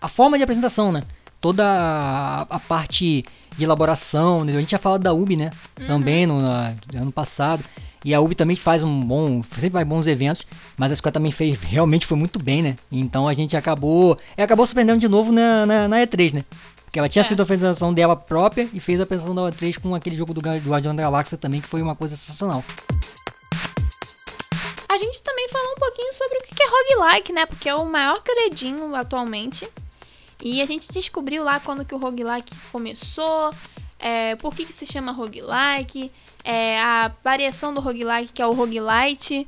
a 0.00 0.08
forma 0.08 0.38
de 0.38 0.44
apresentação, 0.44 0.90
né? 0.90 1.02
Toda 1.40 1.64
a, 1.64 2.40
a, 2.42 2.58
parte 2.58 3.24
de 3.56 3.64
elaboração, 3.64 4.44
né? 4.44 4.56
a 4.56 4.60
gente 4.60 4.70
já 4.70 4.78
falado 4.78 5.02
da 5.02 5.12
UB, 5.12 5.36
né? 5.36 5.50
Uhum. 5.78 5.86
Também 5.86 6.26
no, 6.26 6.40
no, 6.40 6.48
ano 7.00 7.12
passado. 7.12 7.62
E 8.04 8.14
a 8.14 8.20
UB 8.20 8.34
também 8.34 8.56
faz 8.56 8.82
um 8.82 9.00
bom, 9.04 9.42
sempre 9.42 9.70
faz 9.70 9.86
bons 9.86 10.06
eventos, 10.06 10.46
mas 10.76 10.90
a 10.90 10.96
Square 10.96 11.12
também 11.12 11.30
fez, 11.30 11.58
realmente 11.62 12.06
foi 12.06 12.16
muito 12.16 12.38
bem, 12.38 12.62
né? 12.62 12.76
Então 12.90 13.28
a 13.28 13.34
gente 13.34 13.56
acabou, 13.56 14.16
acabou 14.36 14.66
surpreendendo 14.66 15.00
de 15.00 15.08
novo 15.08 15.30
na, 15.30 15.66
na, 15.66 15.88
na 15.88 15.96
E3, 15.98 16.34
né? 16.34 16.44
Porque 16.88 16.98
ela 16.98 17.08
tinha 17.08 17.22
é. 17.22 17.24
sido 17.28 17.40
a 17.40 17.42
apresentação 17.42 17.92
dela 17.92 18.16
própria 18.16 18.66
e 18.72 18.80
fez 18.80 18.98
a 18.98 19.02
apresentação 19.02 19.34
da 19.34 19.42
O3 19.42 19.78
com 19.78 19.94
aquele 19.94 20.16
jogo 20.16 20.32
do 20.32 20.40
Guardião 20.40 20.96
da 20.96 21.02
Galáxia 21.02 21.36
também, 21.36 21.60
que 21.60 21.68
foi 21.68 21.82
uma 21.82 21.94
coisa 21.94 22.16
sensacional. 22.16 22.64
A 24.88 24.96
gente 24.96 25.22
também 25.22 25.48
falou 25.50 25.72
um 25.72 25.74
pouquinho 25.74 26.12
sobre 26.14 26.38
o 26.38 26.40
que 26.42 26.62
é 26.62 26.66
roguelike, 26.66 27.32
né? 27.32 27.44
Porque 27.44 27.68
é 27.68 27.74
o 27.74 27.84
maior 27.84 28.22
queridinho 28.22 28.96
atualmente. 28.96 29.68
E 30.42 30.62
a 30.62 30.66
gente 30.66 30.90
descobriu 30.90 31.44
lá 31.44 31.60
quando 31.60 31.84
que 31.84 31.94
o 31.94 31.98
roguelike 31.98 32.54
começou, 32.72 33.52
é, 33.98 34.34
por 34.36 34.54
que, 34.54 34.64
que 34.64 34.72
se 34.72 34.86
chama 34.86 35.12
roguelike, 35.12 36.10
é, 36.42 36.80
a 36.80 37.12
variação 37.22 37.74
do 37.74 37.80
roguelike 37.82 38.32
que 38.32 38.40
é 38.40 38.46
o 38.46 38.52
roguelite, 38.52 39.46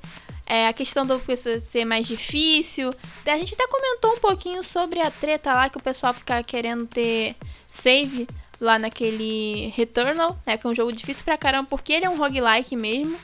é, 0.50 0.66
a 0.66 0.72
questão 0.72 1.06
do 1.06 1.22
ser 1.60 1.84
mais 1.84 2.08
difícil. 2.08 2.92
A 3.24 3.38
gente 3.38 3.54
até 3.54 3.68
comentou 3.68 4.14
um 4.14 4.18
pouquinho 4.18 4.64
sobre 4.64 4.98
a 4.98 5.08
treta 5.08 5.52
lá 5.52 5.70
que 5.70 5.78
o 5.78 5.80
pessoal 5.80 6.12
fica 6.12 6.42
querendo 6.42 6.86
ter 6.86 7.36
save 7.68 8.26
lá 8.60 8.76
naquele 8.76 9.72
Returnal, 9.76 10.36
né? 10.44 10.58
Que 10.58 10.66
é 10.66 10.70
um 10.70 10.74
jogo 10.74 10.92
difícil 10.92 11.24
pra 11.24 11.38
caramba, 11.38 11.68
porque 11.70 11.92
ele 11.92 12.04
é 12.04 12.10
um 12.10 12.16
roguelike 12.16 12.74
mesmo. 12.74 13.16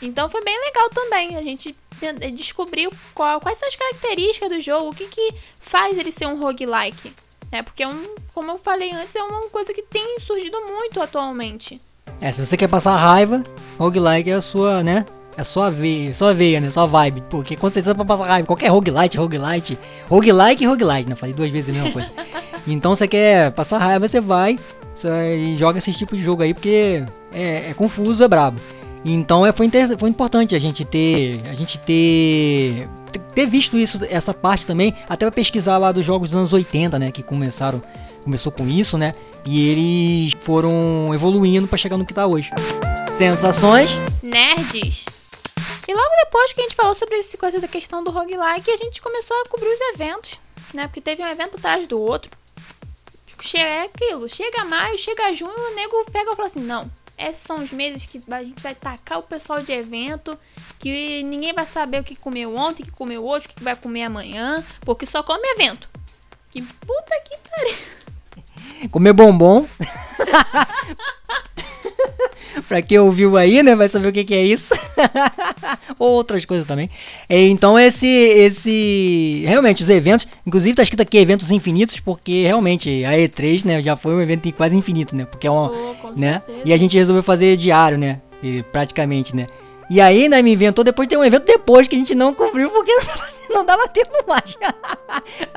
Então 0.00 0.30
foi 0.30 0.40
bem 0.44 0.56
legal 0.60 0.88
também. 0.90 1.34
A 1.34 1.42
gente 1.42 1.74
descobriu 2.32 2.92
qual, 3.12 3.40
quais 3.40 3.58
são 3.58 3.66
as 3.66 3.74
características 3.74 4.48
do 4.48 4.60
jogo, 4.60 4.90
o 4.90 4.94
que, 4.94 5.08
que 5.08 5.34
faz 5.60 5.98
ele 5.98 6.12
ser 6.12 6.26
um 6.26 6.38
roguelike. 6.38 7.12
Né? 7.50 7.64
Porque, 7.64 7.82
é 7.82 7.88
um, 7.88 8.14
como 8.32 8.52
eu 8.52 8.58
falei 8.58 8.92
antes, 8.92 9.16
é 9.16 9.22
uma 9.24 9.48
coisa 9.48 9.74
que 9.74 9.82
tem 9.82 10.20
surgido 10.20 10.56
muito 10.68 11.00
atualmente. 11.00 11.80
É, 12.20 12.30
se 12.30 12.46
você 12.46 12.56
quer 12.56 12.68
passar 12.68 12.94
raiva, 12.94 13.42
roguelike 13.76 14.30
é 14.30 14.34
a 14.34 14.40
sua, 14.40 14.84
né? 14.84 15.04
É 15.38 15.44
só 15.44 15.62
a 15.62 15.70
veia, 15.70 16.12
só 16.12 16.30
a 16.30 16.32
veia, 16.32 16.60
né? 16.60 16.68
Só 16.68 16.80
a 16.80 16.86
vibe. 16.86 17.22
Porque 17.30 17.54
com 17.54 17.70
certeza 17.70 17.94
pra 17.94 18.04
passar 18.04 18.26
raiva. 18.26 18.44
Qualquer 18.44 18.68
roguelite, 18.68 19.16
roguelite. 19.16 19.78
Roguelike 20.10 20.64
e 20.64 20.66
roguelite, 20.66 21.08
né? 21.08 21.14
Falei 21.14 21.32
duas 21.32 21.48
vezes 21.48 21.70
a 21.70 21.72
mesma 21.72 21.92
coisa. 21.92 22.10
então 22.66 22.96
você 22.96 23.06
quer 23.06 23.52
passar 23.52 23.78
raiva, 23.78 24.08
você 24.08 24.20
vai 24.20 24.58
e 25.06 25.56
joga 25.56 25.78
esse 25.78 25.92
tipo 25.92 26.16
de 26.16 26.22
jogo 26.24 26.42
aí, 26.42 26.52
porque 26.52 27.04
é, 27.32 27.70
é 27.70 27.74
confuso, 27.74 28.24
é 28.24 28.26
brabo. 28.26 28.60
Então 29.04 29.46
é, 29.46 29.52
foi, 29.52 29.70
foi 29.96 30.10
importante 30.10 30.56
a 30.56 30.58
gente 30.58 30.84
ter. 30.84 31.40
A 31.48 31.54
gente 31.54 31.78
ter. 31.78 32.88
ter 33.32 33.46
visto 33.46 33.76
isso, 33.78 34.00
essa 34.10 34.34
parte 34.34 34.66
também, 34.66 34.92
até 35.08 35.24
pra 35.24 35.30
pesquisar 35.30 35.78
lá 35.78 35.92
dos 35.92 36.04
jogos 36.04 36.30
dos 36.30 36.36
anos 36.36 36.52
80, 36.52 36.98
né? 36.98 37.12
Que 37.12 37.22
começaram. 37.22 37.80
Começou 38.24 38.50
com 38.50 38.68
isso, 38.68 38.98
né? 38.98 39.12
E 39.46 39.68
eles 39.68 40.36
foram 40.40 41.14
evoluindo 41.14 41.68
para 41.68 41.78
chegar 41.78 41.96
no 41.96 42.04
que 42.04 42.12
tá 42.12 42.26
hoje. 42.26 42.50
Sensações? 43.12 44.02
Nerds. 44.20 45.17
E 45.88 45.94
logo 45.94 46.10
depois 46.24 46.52
que 46.52 46.60
a 46.60 46.64
gente 46.64 46.76
falou 46.76 46.94
sobre 46.94 47.16
essa 47.16 47.38
coisa 47.38 47.58
da 47.58 47.66
questão 47.66 48.04
do 48.04 48.10
roguelike, 48.10 48.70
a 48.70 48.76
gente 48.76 49.00
começou 49.00 49.34
a 49.40 49.48
cobrir 49.48 49.70
os 49.70 49.80
eventos, 49.94 50.38
né? 50.74 50.86
Porque 50.86 51.00
teve 51.00 51.22
um 51.22 51.26
evento 51.26 51.56
atrás 51.56 51.86
do 51.86 51.98
outro. 51.98 52.30
É 53.54 53.82
aquilo, 53.82 54.28
chega 54.28 54.64
maio, 54.64 54.98
chega 54.98 55.32
junho, 55.32 55.50
o 55.50 55.74
nego 55.74 56.04
pega 56.12 56.32
e 56.32 56.36
fala 56.36 56.46
assim: 56.46 56.60
não, 56.60 56.90
esses 57.16 57.40
são 57.40 57.62
os 57.62 57.72
meses 57.72 58.04
que 58.04 58.20
a 58.30 58.44
gente 58.44 58.62
vai 58.62 58.74
tacar 58.74 59.18
o 59.18 59.22
pessoal 59.22 59.62
de 59.62 59.72
evento, 59.72 60.38
que 60.78 61.22
ninguém 61.22 61.54
vai 61.54 61.64
saber 61.64 62.00
o 62.00 62.04
que 62.04 62.16
comeu 62.16 62.54
ontem, 62.54 62.82
o 62.82 62.86
que 62.86 62.92
comeu 62.92 63.24
hoje, 63.26 63.46
o 63.46 63.48
que 63.48 63.64
vai 63.64 63.74
comer 63.74 64.02
amanhã, 64.02 64.62
porque 64.80 65.06
só 65.06 65.22
come 65.22 65.48
evento. 65.52 65.88
Que 66.50 66.60
puta 66.60 67.20
que 67.24 67.36
pariu. 67.48 67.76
Comer 68.90 69.12
bombom. 69.12 69.66
pra 72.68 72.82
quem 72.82 72.98
ouviu 72.98 73.36
aí, 73.36 73.62
né, 73.62 73.74
vai 73.74 73.88
saber 73.88 74.08
o 74.08 74.12
que, 74.12 74.24
que 74.24 74.34
é 74.34 74.44
isso. 74.44 74.74
Ou 75.98 76.10
outras 76.18 76.44
coisas 76.44 76.66
também. 76.66 76.88
É, 77.28 77.46
então 77.46 77.78
esse, 77.78 78.06
esse, 78.06 79.42
realmente 79.46 79.82
os 79.82 79.90
eventos, 79.90 80.26
inclusive 80.46 80.74
tá 80.74 80.82
escrito 80.82 81.02
aqui 81.02 81.18
eventos 81.18 81.50
infinitos, 81.50 82.00
porque 82.00 82.44
realmente 82.44 83.04
a 83.04 83.12
E3, 83.12 83.64
né, 83.64 83.82
já 83.82 83.96
foi 83.96 84.14
um 84.14 84.20
evento 84.20 84.52
quase 84.52 84.76
infinito, 84.76 85.14
né, 85.14 85.24
porque 85.24 85.46
é 85.46 85.50
um, 85.50 85.54
oh, 85.54 86.12
né, 86.16 86.42
certeza. 86.44 86.62
e 86.64 86.72
a 86.72 86.76
gente 86.76 86.96
resolveu 86.96 87.22
fazer 87.22 87.56
diário, 87.56 87.98
né, 87.98 88.20
praticamente, 88.72 89.34
né. 89.34 89.46
E 89.90 90.02
aí 90.02 90.24
ainda 90.24 90.42
me 90.42 90.52
inventou 90.52 90.84
depois 90.84 91.08
tem 91.08 91.16
um 91.16 91.24
evento 91.24 91.46
depois 91.46 91.88
que 91.88 91.96
a 91.96 91.98
gente 91.98 92.14
não 92.14 92.34
cobriu 92.34 92.68
porque 92.70 92.92
não 93.48 93.64
dava 93.64 93.88
tempo 93.88 94.12
mais. 94.28 94.56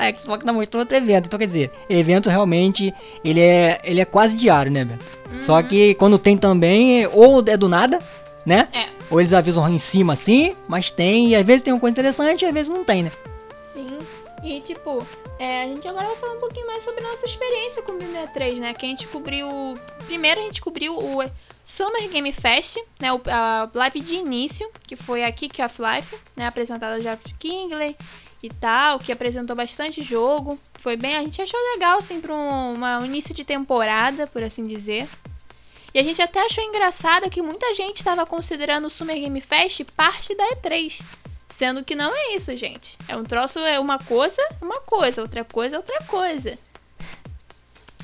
A 0.01 0.17
Xbox 0.17 0.43
não 0.43 0.55
mostrou 0.55 0.81
outro 0.81 0.98
evento. 0.98 1.27
Então 1.27 1.38
quer 1.38 1.46
dizer, 1.46 1.72
evento 1.88 2.29
realmente 2.29 2.93
ele 3.24 3.39
é, 3.39 3.79
ele 3.84 4.01
é 4.01 4.05
quase 4.05 4.36
diário, 4.36 4.72
né? 4.72 4.88
Uhum. 5.31 5.39
Só 5.39 5.62
que 5.62 5.93
quando 5.96 6.17
tem 6.17 6.36
também, 6.36 7.08
ou 7.13 7.43
é 7.46 7.55
do 7.55 7.70
nada, 7.70 8.00
né? 8.43 8.67
É. 8.74 8.88
Ou 9.12 9.20
eles 9.22 9.31
avisam 9.31 9.70
em 9.70 9.77
cima 9.77 10.13
assim, 10.13 10.55
mas 10.67 10.89
tem, 10.89 11.29
e 11.29 11.36
às 11.36 11.43
vezes 11.43 11.62
tem 11.62 11.72
uma 11.72 11.79
coisa 11.79 11.91
interessante 11.91 12.41
e 12.41 12.46
às 12.48 12.53
vezes 12.53 12.67
não 12.67 12.84
tem, 12.84 13.03
né? 13.03 13.12
Sim. 13.72 14.00
E 14.43 14.60
tipo, 14.62 15.05
é, 15.38 15.63
a 15.63 15.67
gente 15.67 15.88
agora 15.88 16.08
vai 16.08 16.15
falar 16.15 16.34
um 16.34 16.39
pouquinho 16.39 16.65
mais 16.65 16.84
sobre 16.84 17.05
a 17.05 17.08
nossa 17.08 17.25
experiência 17.25 17.84
com 17.84 17.91
o 17.91 17.98
Bíblia 17.98 18.27
3, 18.27 18.58
né? 18.58 18.74
Que 18.74 18.88
a 18.88 18.89
gente 18.89 19.08
cobriu. 19.08 19.48
Primeiro 20.08 20.39
a 20.39 20.43
gente 20.43 20.62
cobriu 20.62 20.98
o 20.98 21.24
Summer 21.63 22.10
Game 22.10 22.31
Fest, 22.31 22.77
né? 23.00 23.10
a 23.31 23.70
live 23.72 24.00
de 24.00 24.15
início, 24.15 24.67
que 24.88 24.96
foi 24.96 25.24
a 25.24 25.31
Kick 25.31 25.62
of 25.62 25.75
Life, 25.79 26.15
né? 26.36 26.48
Apresentada 26.48 27.00
já 27.00 27.13
Jeff 27.13 27.36
Kingley 27.36 27.96
e 28.43 28.50
tal, 28.50 29.00
que 29.00 29.12
apresentou 29.12 29.55
bastante 29.55 30.01
jogo. 30.01 30.60
Foi 30.79 30.95
bem. 30.95 31.15
A 31.15 31.21
gente 31.21 31.41
achou 31.41 31.60
legal, 31.74 31.98
assim, 31.98 32.19
para 32.19 32.33
um, 32.33 32.74
um 32.74 33.05
início 33.05 33.33
de 33.33 33.43
temporada, 33.43 34.27
por 34.27 34.43
assim 34.43 34.63
dizer. 34.63 35.07
E 35.93 36.00
a 36.00 36.03
gente 36.03 36.21
até 36.21 36.43
achou 36.45 36.63
engraçado 36.63 37.29
que 37.29 37.41
muita 37.41 37.74
gente 37.74 37.98
estava 37.98 38.25
considerando 38.25 38.86
o 38.86 38.89
Summer 38.89 39.19
Game 39.19 39.41
Fest 39.41 39.83
parte 39.95 40.36
da 40.36 40.43
E3. 40.55 41.03
Sendo 41.50 41.83
que 41.83 41.95
não 41.95 42.15
é 42.15 42.36
isso, 42.36 42.55
gente. 42.55 42.98
É 43.10 43.15
um 43.15 43.25
troço, 43.25 43.60
é 43.60 43.77
uma 43.77 44.00
coisa, 44.00 44.41
uma 44.62 44.79
coisa, 44.79 45.21
outra 45.21 45.43
coisa, 45.43 45.77
outra 45.77 46.01
coisa. 46.03 46.57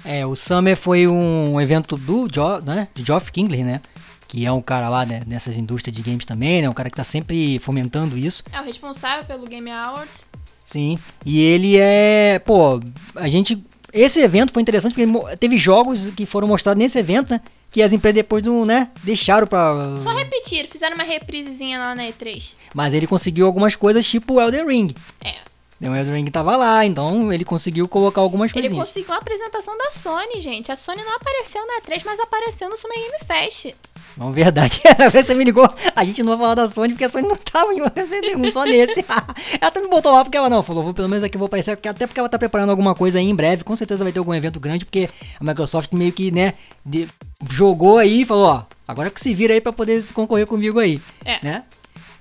É, 0.03 0.25
o 0.25 0.36
Summer 0.36 0.75
foi 0.75 1.08
um 1.08 1.60
evento 1.60 1.96
do 1.96 2.27
jo, 2.29 2.60
né, 2.65 2.89
de 2.94 3.06
Geoff 3.06 3.32
Kingley, 3.32 3.63
né? 3.63 3.82
Que 4.27 4.46
é 4.46 4.51
um 4.51 4.62
cara 4.62 4.89
lá 4.89 5.05
né, 5.05 5.24
nessas 5.25 5.55
indústrias 5.55 5.96
de 5.96 6.01
games 6.01 6.25
também, 6.25 6.62
né? 6.62 6.69
Um 6.69 6.74
cara 6.74 6.89
que 6.89 6.96
tá 6.96 7.03
sempre 7.03 7.60
fomentando 7.60 8.17
isso. 8.17 8.43
É 8.51 8.60
o 8.60 8.63
responsável 8.63 9.25
pelo 9.25 9.48
Game 9.48 9.72
Awards. 9.72 10.27
Sim, 10.65 11.00
e 11.25 11.39
ele 11.39 11.77
é. 11.77 12.39
Pô, 12.46 12.79
a 13.15 13.27
gente. 13.27 13.63
Esse 13.93 14.19
evento 14.19 14.51
foi 14.51 14.62
interessante 14.62 14.93
porque 14.93 15.38
teve 15.38 15.57
jogos 15.57 16.12
que 16.12 16.25
foram 16.25 16.48
mostrados 16.48 16.77
nesse 16.77 17.00
evento, 17.00 17.31
né? 17.31 17.41
que 17.72 17.81
as 17.81 17.93
empresas 17.93 18.15
depois 18.15 18.43
não, 18.43 18.65
né, 18.65 18.89
deixaram 19.03 19.46
pra... 19.46 19.96
Só 20.01 20.12
repetiram, 20.12 20.67
fizeram 20.69 20.96
uma 20.96 21.03
reprisezinha 21.03 21.79
lá 21.79 21.96
na 21.96 22.03
E3. 22.03 22.55
Mas 22.74 22.93
ele 22.93 23.07
conseguiu 23.07 23.46
algumas 23.46 23.75
coisas 23.75 24.07
tipo 24.07 24.36
o 24.36 24.41
Elden 24.41 24.65
Ring. 24.65 24.96
É. 25.24 25.36
O 25.79 25.96
Elden 25.96 26.13
Ring 26.13 26.31
tava 26.31 26.55
lá, 26.55 26.84
então 26.86 27.31
ele 27.31 27.46
conseguiu 27.46 27.88
colocar 27.88 28.22
algumas 28.22 28.51
coisas. 28.51 28.72
Ele 28.72 28.79
conseguiu 28.79 29.13
a 29.13 29.17
apresentação 29.17 29.77
da 29.77 29.91
Sony, 29.91 30.41
gente. 30.41 30.72
A 30.72 30.75
Sony 30.75 31.03
não 31.03 31.15
apareceu 31.17 31.62
na 31.67 31.81
E3, 31.81 32.01
mas 32.03 32.19
apareceu 32.19 32.67
no 32.69 32.75
Summer 32.75 32.98
Game 32.98 33.19
Fest. 33.27 33.75
Não, 34.18 34.32
verdade. 34.32 34.82
Você 35.14 35.36
me 35.36 35.44
ligou. 35.44 35.70
A 35.96 36.04
gente 36.04 36.24
não 36.24 36.30
vai 36.30 36.38
falar 36.40 36.56
da 36.56 36.68
Sony 36.68 36.90
porque 36.90 37.06
a 37.06 37.10
Sony 37.10 37.28
não 37.28 37.36
tava 37.36 37.72
em 37.74 37.82
nenhum, 38.22 38.52
só 38.52 38.66
nesse. 38.66 39.06
ela 39.62 39.68
até 39.68 39.80
me 39.80 39.88
botou 39.88 40.12
lá 40.12 40.24
porque 40.24 40.38
ela 40.38 40.50
não 40.50 40.64
falou, 40.64 40.84
vou, 40.84 40.94
pelo 40.94 41.08
menos 41.08 41.24
aqui 41.24 41.38
vou 41.38 41.46
aparecer, 41.46 41.76
porque, 41.76 41.88
até 41.88 42.08
porque 42.08 42.20
ela 42.20 42.28
tá 42.28 42.40
preparando 42.40 42.72
alguma 42.72 42.96
coisa 42.96 43.20
aí 43.20 43.30
em 43.30 43.36
breve. 43.36 43.64
Com 43.64 43.76
certeza 43.76 44.04
vai 44.04 44.12
ter 44.12 44.20
algum 44.20 44.34
evento 44.34 44.60
grande, 44.60 44.86
porque 44.86 45.08
a 45.40 45.44
Microsoft 45.44 45.94
meio 45.94 46.12
que, 46.12 46.32
né, 46.32 46.56
de, 46.84 47.08
jogou 47.50 48.00
aí 48.00 48.22
e 48.22 48.26
falou: 48.26 48.46
ó, 48.46 48.64
agora 48.88 49.12
que 49.12 49.22
se 49.22 49.34
vira 49.36 49.54
aí 49.54 49.62
pra 49.62 49.72
poder 49.72 50.04
concorrer 50.14 50.48
comigo 50.48 50.80
aí. 50.80 51.00
É. 51.24 51.38
Né? 51.44 51.64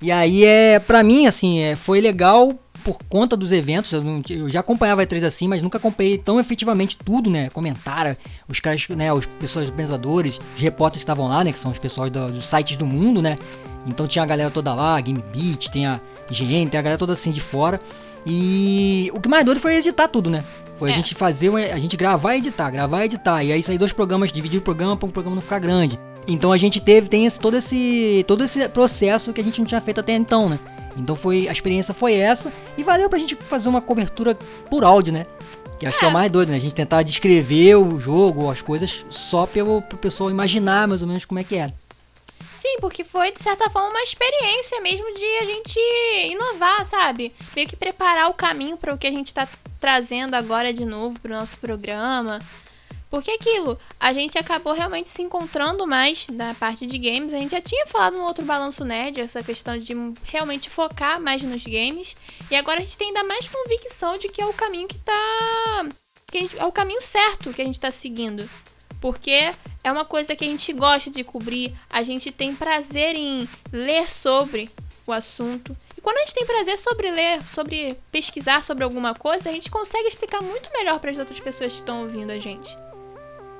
E 0.00 0.12
aí 0.12 0.44
é, 0.44 0.78
pra 0.78 1.02
mim, 1.02 1.26
assim, 1.26 1.60
é, 1.60 1.74
foi 1.74 2.00
legal 2.00 2.52
por 2.86 2.98
conta 3.08 3.36
dos 3.36 3.50
eventos, 3.50 3.90
eu, 3.90 4.00
não, 4.00 4.22
eu, 4.30 4.48
já 4.48 4.60
acompanhava 4.60 5.02
a 5.02 5.04
E3 5.04 5.24
assim, 5.24 5.48
mas 5.48 5.60
nunca 5.60 5.76
acompanhei 5.76 6.18
tão 6.18 6.38
efetivamente 6.38 6.96
tudo, 6.96 7.28
né? 7.28 7.50
Comentaram, 7.50 8.14
os 8.48 8.60
caras, 8.60 8.86
né, 8.90 9.12
os 9.12 9.26
pessoas 9.26 9.68
pensadores, 9.70 10.38
os 10.54 10.60
repórteres 10.62 11.02
estavam 11.02 11.26
lá, 11.26 11.42
né, 11.42 11.50
que 11.50 11.58
são 11.58 11.72
os 11.72 11.78
pessoal 11.80 12.08
do, 12.08 12.30
dos 12.30 12.46
sites 12.46 12.76
do 12.76 12.86
mundo, 12.86 13.20
né? 13.20 13.36
Então 13.88 14.06
tinha 14.06 14.22
a 14.22 14.26
galera 14.26 14.52
toda 14.52 14.72
lá, 14.72 15.00
Game 15.00 15.20
Beat, 15.34 15.68
tem 15.70 15.84
a 15.84 15.98
IGN, 16.30 16.70
tem 16.70 16.78
a 16.78 16.82
galera 16.82 16.96
toda 16.96 17.12
assim 17.12 17.32
de 17.32 17.40
fora. 17.40 17.80
E 18.24 19.10
o 19.12 19.20
que 19.20 19.28
mais 19.28 19.44
doido 19.44 19.60
foi 19.60 19.74
editar 19.74 20.06
tudo, 20.06 20.30
né? 20.30 20.44
Foi 20.78 20.90
é. 20.90 20.92
a 20.92 20.96
gente 20.96 21.12
fazer, 21.16 21.52
a 21.72 21.78
gente 21.80 21.96
gravar 21.96 22.36
e 22.36 22.38
editar, 22.38 22.70
gravar 22.70 23.02
e 23.02 23.06
editar. 23.06 23.42
E 23.42 23.50
aí 23.50 23.64
sair 23.64 23.78
dois 23.78 23.92
programas, 23.92 24.30
dividir 24.30 24.58
o 24.58 24.62
programa 24.62 24.96
para 24.96 25.08
o 25.08 25.12
programa 25.12 25.34
não 25.34 25.42
ficar 25.42 25.58
grande. 25.58 25.98
Então 26.26 26.52
a 26.52 26.56
gente 26.56 26.80
teve, 26.80 27.08
tem 27.08 27.24
esse, 27.26 27.38
todo, 27.38 27.56
esse, 27.56 28.24
todo 28.26 28.42
esse 28.44 28.68
processo 28.68 29.32
que 29.32 29.40
a 29.40 29.44
gente 29.44 29.58
não 29.58 29.66
tinha 29.66 29.80
feito 29.80 30.00
até 30.00 30.12
então, 30.14 30.48
né? 30.48 30.58
Então 30.96 31.14
foi 31.14 31.48
a 31.48 31.52
experiência 31.52 31.92
foi 31.92 32.14
essa 32.14 32.52
e 32.76 32.82
valeu 32.82 33.08
pra 33.08 33.18
gente 33.18 33.36
fazer 33.36 33.68
uma 33.68 33.82
cobertura 33.82 34.34
por 34.68 34.84
áudio, 34.84 35.12
né? 35.12 35.24
Que 35.78 35.86
acho 35.86 35.98
é. 35.98 36.00
que 36.00 36.06
é 36.06 36.08
o 36.08 36.12
mais 36.12 36.30
doido, 36.30 36.50
né? 36.50 36.56
A 36.56 36.60
gente 36.60 36.74
tentar 36.74 37.02
descrever 37.02 37.76
o 37.76 38.00
jogo, 38.00 38.50
as 38.50 38.62
coisas, 38.62 39.04
só 39.10 39.46
pelo, 39.46 39.82
pro 39.82 39.98
pessoal 39.98 40.30
imaginar 40.30 40.88
mais 40.88 41.02
ou 41.02 41.08
menos 41.08 41.24
como 41.24 41.38
é 41.38 41.44
que 41.44 41.56
era. 41.56 41.72
Sim, 42.54 42.78
porque 42.80 43.04
foi, 43.04 43.30
de 43.30 43.40
certa 43.40 43.68
forma, 43.68 43.90
uma 43.90 44.02
experiência 44.02 44.80
mesmo 44.80 45.06
de 45.14 45.24
a 45.38 45.44
gente 45.44 45.78
inovar, 46.30 46.84
sabe? 46.84 47.32
Meio 47.54 47.68
que 47.68 47.76
preparar 47.76 48.28
o 48.28 48.34
caminho 48.34 48.76
para 48.76 48.92
o 48.94 48.98
que 48.98 49.06
a 49.06 49.10
gente 49.10 49.32
tá 49.32 49.46
trazendo 49.78 50.34
agora 50.34 50.72
de 50.72 50.84
novo 50.84 51.20
pro 51.20 51.32
nosso 51.32 51.58
programa. 51.58 52.40
Porque 53.16 53.30
aquilo, 53.30 53.78
a 53.98 54.12
gente 54.12 54.36
acabou 54.36 54.74
realmente 54.74 55.08
se 55.08 55.22
encontrando 55.22 55.86
mais 55.86 56.28
na 56.28 56.52
parte 56.52 56.86
de 56.86 56.98
games. 56.98 57.32
A 57.32 57.38
gente 57.38 57.52
já 57.52 57.62
tinha 57.62 57.86
falado 57.86 58.18
no 58.18 58.24
outro 58.24 58.44
balanço 58.44 58.84
nerd, 58.84 59.22
essa 59.22 59.42
questão 59.42 59.78
de 59.78 59.94
realmente 60.24 60.68
focar 60.68 61.18
mais 61.18 61.40
nos 61.40 61.64
games. 61.64 62.14
E 62.50 62.54
agora 62.54 62.78
a 62.78 62.84
gente 62.84 62.98
tem 62.98 63.08
ainda 63.08 63.24
mais 63.24 63.48
convicção 63.48 64.18
de 64.18 64.28
que 64.28 64.42
é 64.42 64.44
o 64.44 64.52
caminho 64.52 64.86
que 64.86 64.98
tá. 64.98 65.86
Que 66.30 66.46
é 66.58 66.64
o 66.66 66.70
caminho 66.70 67.00
certo 67.00 67.54
que 67.54 67.62
a 67.62 67.64
gente 67.64 67.80
tá 67.80 67.90
seguindo. 67.90 68.46
Porque 69.00 69.50
é 69.82 69.90
uma 69.90 70.04
coisa 70.04 70.36
que 70.36 70.44
a 70.44 70.48
gente 70.48 70.70
gosta 70.74 71.10
de 71.10 71.24
cobrir, 71.24 71.74
a 71.88 72.02
gente 72.02 72.30
tem 72.30 72.54
prazer 72.54 73.14
em 73.14 73.48
ler 73.72 74.10
sobre 74.10 74.70
o 75.06 75.12
assunto. 75.12 75.74
E 75.96 76.02
quando 76.02 76.18
a 76.18 76.20
gente 76.20 76.34
tem 76.34 76.44
prazer 76.44 76.78
sobre 76.78 77.10
ler, 77.10 77.42
sobre 77.48 77.96
pesquisar 78.12 78.62
sobre 78.62 78.84
alguma 78.84 79.14
coisa, 79.14 79.48
a 79.48 79.52
gente 79.54 79.70
consegue 79.70 80.06
explicar 80.06 80.42
muito 80.42 80.70
melhor 80.74 81.00
para 81.00 81.10
as 81.10 81.16
outras 81.16 81.40
pessoas 81.40 81.72
que 81.72 81.80
estão 81.80 82.02
ouvindo 82.02 82.30
a 82.30 82.38
gente. 82.38 82.76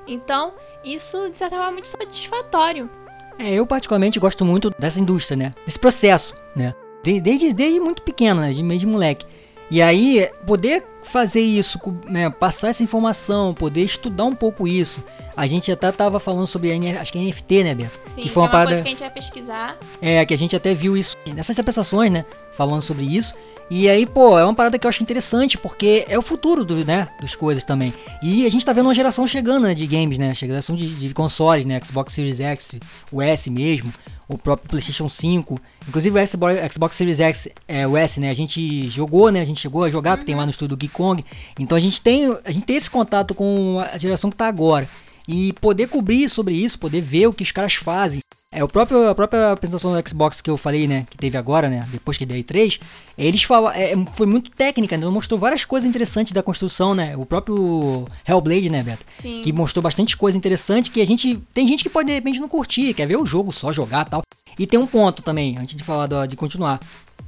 Então, 0.07 0.53
isso 0.83 1.29
de 1.29 1.37
certa 1.37 1.55
forma 1.55 1.71
é 1.71 1.73
muito 1.73 1.87
satisfatório. 1.87 2.89
É, 3.39 3.53
eu 3.53 3.67
particularmente 3.67 4.19
gosto 4.19 4.43
muito 4.43 4.71
dessa 4.79 4.99
indústria, 4.99 5.37
né? 5.37 5.51
Desse 5.65 5.77
processo, 5.77 6.33
né? 6.55 6.73
Desde, 7.03 7.53
desde 7.53 7.79
muito 7.79 8.01
pequeno, 8.01 8.41
né? 8.41 8.47
Desde, 8.47 8.77
de 8.79 8.85
moleque. 8.85 9.25
E 9.69 9.81
aí, 9.81 10.29
poder 10.45 10.83
fazer 11.07 11.41
isso, 11.41 11.79
né, 12.05 12.29
passar 12.29 12.69
essa 12.69 12.83
informação, 12.83 13.53
poder 13.53 13.83
estudar 13.83 14.25
um 14.25 14.35
pouco 14.35 14.67
isso. 14.67 15.03
A 15.35 15.47
gente 15.47 15.71
até 15.71 15.91
tava 15.91 16.19
falando 16.19 16.47
sobre, 16.47 16.71
acho 16.99 17.11
que 17.11 17.19
é 17.19 17.21
NFT, 17.21 17.63
né, 17.63 17.75
Beto? 17.75 17.99
Sim, 18.07 18.21
que 18.23 18.29
foi 18.29 18.43
uma, 18.43 18.47
é 18.47 18.49
uma 18.49 18.51
parada... 18.51 18.69
coisa 18.69 18.83
que 18.83 18.87
a 18.87 18.91
gente 18.91 18.99
vai 18.99 19.09
pesquisar. 19.09 19.77
É, 20.01 20.25
que 20.25 20.33
a 20.33 20.37
gente 20.37 20.55
até 20.55 20.73
viu 20.73 20.97
isso 20.97 21.15
nessas 21.33 21.57
apresentações, 21.57 22.11
né, 22.11 22.25
falando 22.55 22.81
sobre 22.81 23.03
isso. 23.03 23.33
E 23.69 23.89
aí, 23.89 24.05
pô, 24.05 24.39
é 24.39 24.45
uma 24.45 24.55
parada 24.55 24.79
que 24.79 24.87
eu 24.87 24.89
acho 24.89 25.03
interessante, 25.03 25.57
porque 25.57 26.05
é 26.07 26.17
o 26.17 26.21
futuro 26.21 26.63
do, 26.63 26.85
né, 26.85 27.09
dos 27.19 27.35
coisas 27.35 27.65
também. 27.65 27.93
E 28.23 28.45
a 28.45 28.49
gente 28.49 28.65
tá 28.65 28.71
vendo 28.71 28.85
uma 28.85 28.93
geração 28.93 29.27
chegando 29.27 29.63
né, 29.63 29.73
de 29.73 29.85
games, 29.85 30.17
né? 30.17 30.33
Geração 30.33 30.73
de, 30.73 30.95
de 30.95 31.13
consoles, 31.13 31.65
né? 31.65 31.79
Xbox 31.83 32.13
Series 32.13 32.39
X, 32.39 32.71
o 33.11 33.21
S 33.21 33.49
mesmo, 33.49 33.91
o 34.25 34.37
próprio 34.37 34.69
PlayStation 34.69 35.09
5. 35.09 35.59
Inclusive 35.85 36.17
o 36.17 36.71
Xbox, 36.71 36.95
Series 36.95 37.19
X, 37.19 37.49
é, 37.67 37.85
o 37.85 37.97
S, 37.97 38.21
né? 38.21 38.29
A 38.29 38.33
gente 38.33 38.89
jogou, 38.89 39.29
né? 39.31 39.41
A 39.41 39.45
gente 39.45 39.59
chegou 39.59 39.83
a 39.83 39.89
jogar, 39.89 40.11
uhum. 40.11 40.19
que 40.19 40.25
tem 40.25 40.35
lá 40.35 40.45
no 40.45 40.51
estúdio 40.51 40.77
do 40.77 40.79
Geek 40.79 40.96
Kong. 40.97 41.23
Então 41.59 41.77
a 41.77 41.81
gente 41.81 42.01
tem, 42.01 42.35
a 42.43 42.51
gente 42.51 42.65
tem 42.65 42.75
esse 42.75 42.89
contato 42.89 43.35
com 43.35 43.79
a 43.93 43.97
geração 43.99 44.31
que 44.31 44.35
tá 44.35 44.47
agora 44.47 44.89
e 45.27 45.51
poder 45.53 45.87
cobrir 45.87 46.29
sobre 46.29 46.55
isso, 46.55 46.79
poder 46.79 47.01
ver 47.01 47.27
o 47.27 47.33
que 47.33 47.43
os 47.43 47.51
caras 47.51 47.75
fazem. 47.75 48.21
É 48.49 48.63
o 48.63 48.67
próprio 48.67 49.09
a 49.09 49.13
própria 49.13 49.51
apresentação 49.51 49.93
do 49.93 50.09
Xbox 50.09 50.39
que 50.39 50.49
eu 50.49 50.55
falei, 50.55 50.87
né, 50.87 51.05
que 51.09 51.17
teve 51.17 51.37
agora, 51.37 51.69
né, 51.69 51.85
depois 51.91 52.17
que 52.17 52.25
dei 52.25 52.43
3, 52.43 52.79
eles 53.17 53.43
falam, 53.43 53.69
é, 53.71 53.93
foi 54.13 54.25
muito 54.25 54.49
técnica, 54.51 54.95
né, 54.95 55.05
mostrou 55.07 55.37
várias 55.37 55.65
coisas 55.65 55.87
interessantes 55.87 56.31
da 56.31 56.41
construção, 56.41 56.95
né, 56.95 57.13
o 57.17 57.25
próprio 57.25 58.05
Hellblade, 58.25 58.69
né, 58.69 58.81
Beto, 58.81 59.05
Sim. 59.09 59.41
que 59.43 59.51
mostrou 59.51 59.83
bastante 59.83 60.15
coisa 60.15 60.37
interessante 60.37 60.89
que 60.89 61.01
a 61.01 61.05
gente 61.05 61.37
tem 61.53 61.67
gente 61.67 61.83
que 61.83 61.89
pode 61.89 62.07
de 62.07 62.13
repente 62.13 62.39
não 62.39 62.47
curtir, 62.47 62.93
quer 62.93 63.05
ver 63.05 63.17
o 63.17 63.25
jogo 63.25 63.51
só 63.51 63.73
jogar, 63.73 64.05
tal. 64.05 64.21
E 64.57 64.65
tem 64.65 64.79
um 64.79 64.87
ponto 64.87 65.21
também, 65.21 65.57
antes 65.57 65.75
de 65.75 65.83
falar 65.83 66.07
do, 66.07 66.25
de 66.25 66.35
continuar. 66.35 66.79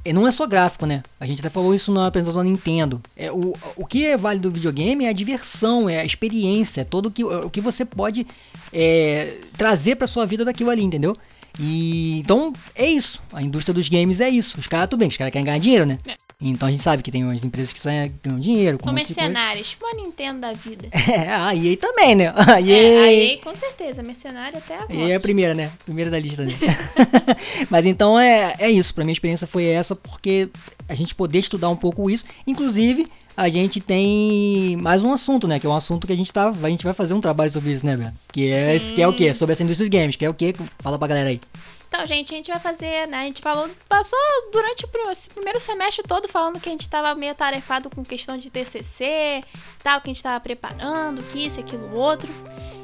E 0.04 0.12
não 0.12 0.26
é 0.26 0.32
só 0.32 0.46
gráfico, 0.46 0.86
né? 0.86 1.02
A 1.18 1.26
gente 1.26 1.40
até 1.40 1.50
falou 1.50 1.74
isso 1.74 1.92
na 1.92 2.06
apresentação 2.06 2.42
da 2.42 2.48
Nintendo. 2.48 3.00
É, 3.14 3.30
o, 3.30 3.54
o 3.76 3.84
que 3.84 4.06
é 4.06 4.16
válido 4.16 4.48
do 4.48 4.54
videogame 4.54 5.04
é 5.04 5.10
a 5.10 5.12
diversão, 5.12 5.88
é 5.90 6.00
a 6.00 6.04
experiência, 6.04 6.80
é 6.80 6.84
todo 6.84 7.06
o 7.06 7.10
que, 7.10 7.22
o 7.22 7.50
que 7.50 7.60
você 7.60 7.84
pode 7.84 8.26
é, 8.72 9.36
trazer 9.56 9.96
para 9.96 10.06
sua 10.06 10.24
vida 10.24 10.44
daquilo 10.44 10.70
ali, 10.70 10.82
entendeu? 10.82 11.14
E 11.60 12.18
então 12.20 12.54
é 12.74 12.86
isso. 12.86 13.22
A 13.32 13.42
indústria 13.42 13.74
dos 13.74 13.88
games 13.88 14.20
é 14.20 14.30
isso. 14.30 14.58
Os 14.58 14.66
caras, 14.66 14.88
tudo 14.88 15.00
bem, 15.00 15.08
os 15.08 15.16
caras 15.16 15.30
querem 15.30 15.44
ganhar 15.44 15.58
dinheiro, 15.58 15.84
né? 15.84 15.98
É. 16.08 16.14
Então 16.40 16.66
a 16.66 16.70
gente 16.70 16.82
sabe 16.82 17.02
que 17.02 17.12
tem 17.12 17.22
umas 17.22 17.44
empresas 17.44 17.70
que 17.70 17.80
ganham 18.22 18.40
dinheiro. 18.40 18.78
Com 18.78 18.90
mercenários, 18.92 19.68
tipo 19.68 19.84
a 19.86 19.94
Nintendo 19.94 20.40
da 20.40 20.52
vida. 20.54 20.88
É, 21.10 21.28
a 21.28 21.54
EA 21.54 21.76
também, 21.76 22.14
né? 22.14 22.32
A 22.34 22.60
EA, 22.60 22.76
é, 22.76 22.98
a 23.02 23.12
EA 23.12 23.38
com 23.38 23.54
certeza, 23.54 24.00
mercenário 24.02 24.56
até 24.58 24.76
a 24.76 24.86
EA 24.88 25.14
é 25.14 25.16
a 25.16 25.20
primeira, 25.20 25.54
né? 25.54 25.70
Primeira 25.84 26.08
da 26.10 26.18
lista, 26.18 26.44
né? 26.44 26.52
Mas 27.68 27.84
então 27.84 28.18
é, 28.18 28.54
é 28.58 28.70
isso. 28.70 28.94
Pra 28.94 29.04
minha 29.04 29.12
experiência 29.12 29.46
foi 29.46 29.64
essa, 29.64 29.96
porque 29.96 30.48
a 30.88 30.94
gente 30.94 31.14
poder 31.14 31.38
estudar 31.38 31.68
um 31.68 31.76
pouco 31.76 32.08
isso. 32.08 32.24
Inclusive, 32.46 33.06
a 33.40 33.48
gente 33.48 33.80
tem 33.80 34.76
mais 34.76 35.02
um 35.02 35.10
assunto, 35.14 35.48
né? 35.48 35.58
Que 35.58 35.66
é 35.66 35.70
um 35.70 35.74
assunto 35.74 36.06
que 36.06 36.12
a 36.12 36.16
gente 36.16 36.30
tá. 36.30 36.50
A 36.50 36.68
gente 36.68 36.84
vai 36.84 36.92
fazer 36.92 37.14
um 37.14 37.22
trabalho 37.22 37.50
sobre 37.50 37.72
isso, 37.72 37.86
né, 37.86 37.96
velho? 37.96 38.12
Que 38.30 38.50
é, 38.50 38.78
que 38.78 39.00
é 39.00 39.08
o 39.08 39.14
quê? 39.14 39.32
Sobre 39.32 39.54
essa 39.54 39.62
indústria 39.62 39.88
de 39.88 39.96
games, 39.96 40.14
que 40.14 40.26
é 40.26 40.28
o 40.28 40.34
quê? 40.34 40.54
Fala 40.80 40.98
pra 40.98 41.08
galera 41.08 41.30
aí. 41.30 41.40
Então, 41.88 42.06
gente, 42.06 42.34
a 42.34 42.36
gente 42.36 42.50
vai 42.50 42.60
fazer, 42.60 43.08
né? 43.08 43.20
A 43.20 43.24
gente 43.24 43.40
falou, 43.40 43.68
passou 43.88 44.18
durante 44.52 44.84
o 44.84 44.88
primeiro 45.34 45.58
semestre 45.58 46.04
todo 46.06 46.28
falando 46.28 46.60
que 46.60 46.68
a 46.68 46.72
gente 46.72 46.82
estava 46.82 47.14
meio 47.14 47.32
atarefado 47.32 47.88
com 47.88 48.04
questão 48.04 48.36
de 48.36 48.50
TCC, 48.50 49.42
tal, 49.82 50.02
que 50.02 50.08
a 50.08 50.10
gente 50.10 50.18
estava 50.18 50.38
preparando, 50.38 51.22
que 51.22 51.44
isso, 51.46 51.60
aquilo, 51.60 51.96
outro. 51.96 52.30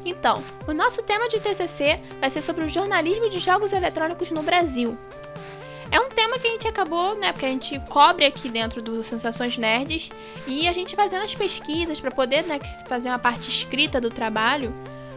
Então, 0.07 0.43
o 0.67 0.73
nosso 0.73 1.03
tema 1.03 1.29
de 1.29 1.39
TCC 1.39 2.01
vai 2.19 2.31
ser 2.31 2.41
sobre 2.41 2.65
o 2.65 2.69
jornalismo 2.69 3.29
de 3.29 3.39
jogos 3.39 3.75
eletrônicos 3.75 4.31
no 4.31 4.43
Brasil. 4.43 4.99
É 5.91 6.01
um 6.01 6.09
tema 6.09 6.39
que 6.39 6.47
a 6.47 6.51
gente 6.51 6.67
acabou, 6.67 7.17
né, 7.17 7.33
porque 7.33 7.47
a 7.47 7.51
gente 7.51 7.79
cobre 7.89 8.25
aqui 8.25 8.49
dentro 8.49 8.83
do 8.83 9.03
Sensações 9.03 9.57
Nerds 9.57 10.11
e 10.47 10.69
a 10.69 10.73
gente 10.73 10.97
fazendo 10.97 11.23
as 11.23 11.35
pesquisas 11.35 12.01
para 12.01 12.11
poder, 12.11 12.45
né, 12.45 12.59
fazer 12.89 13.09
uma 13.09 13.19
parte 13.19 13.49
escrita 13.49 14.01
do 14.01 14.11
trabalho, 14.11 14.73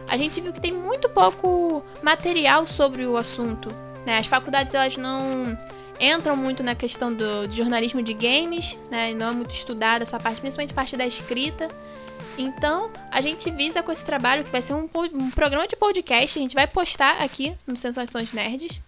a 0.08 0.16
gente 0.16 0.40
viu 0.40 0.52
que 0.52 0.60
tem 0.60 0.72
muito 0.72 1.08
pouco 1.08 1.84
material 2.02 2.66
sobre 2.66 3.06
o 3.06 3.16
assunto. 3.16 3.68
Né? 4.06 4.18
As 4.18 4.26
faculdades 4.26 4.74
elas 4.74 4.96
não 4.96 5.56
entram 6.00 6.34
muito 6.34 6.62
na 6.62 6.74
questão 6.74 7.12
do, 7.12 7.46
do 7.46 7.54
jornalismo 7.54 8.02
de 8.02 8.14
games, 8.14 8.78
né? 8.90 9.12
Não 9.12 9.28
é 9.28 9.32
muito 9.32 9.54
estudada 9.54 10.02
essa 10.02 10.18
parte, 10.18 10.40
principalmente 10.40 10.72
a 10.72 10.74
parte 10.74 10.96
da 10.96 11.06
escrita. 11.06 11.68
Então, 12.38 12.90
a 13.10 13.20
gente 13.20 13.50
visa 13.50 13.82
com 13.82 13.92
esse 13.92 14.04
trabalho, 14.04 14.42
que 14.42 14.50
vai 14.50 14.62
ser 14.62 14.72
um, 14.72 14.88
um 15.14 15.30
programa 15.30 15.68
de 15.68 15.76
podcast, 15.76 16.38
a 16.38 16.42
gente 16.42 16.54
vai 16.54 16.66
postar 16.66 17.22
aqui 17.22 17.54
no 17.66 17.76
Sensações 17.76 18.32
Nerds. 18.32 18.80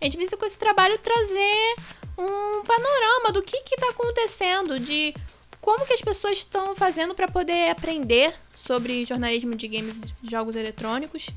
A 0.00 0.04
gente 0.04 0.16
visa 0.16 0.36
com 0.36 0.44
esse 0.44 0.58
trabalho 0.58 0.98
trazer 0.98 1.76
um 2.18 2.62
panorama 2.64 3.32
do 3.32 3.42
que 3.42 3.56
está 3.56 3.90
acontecendo, 3.90 4.78
de 4.78 5.14
como 5.60 5.84
que 5.84 5.92
as 5.92 6.00
pessoas 6.00 6.38
estão 6.38 6.74
fazendo 6.74 7.14
para 7.14 7.28
poder 7.28 7.70
aprender 7.70 8.32
sobre 8.54 9.04
jornalismo 9.04 9.54
de 9.54 9.68
games 9.68 10.00
e 10.22 10.30
jogos 10.30 10.56
eletrônicos. 10.56 11.28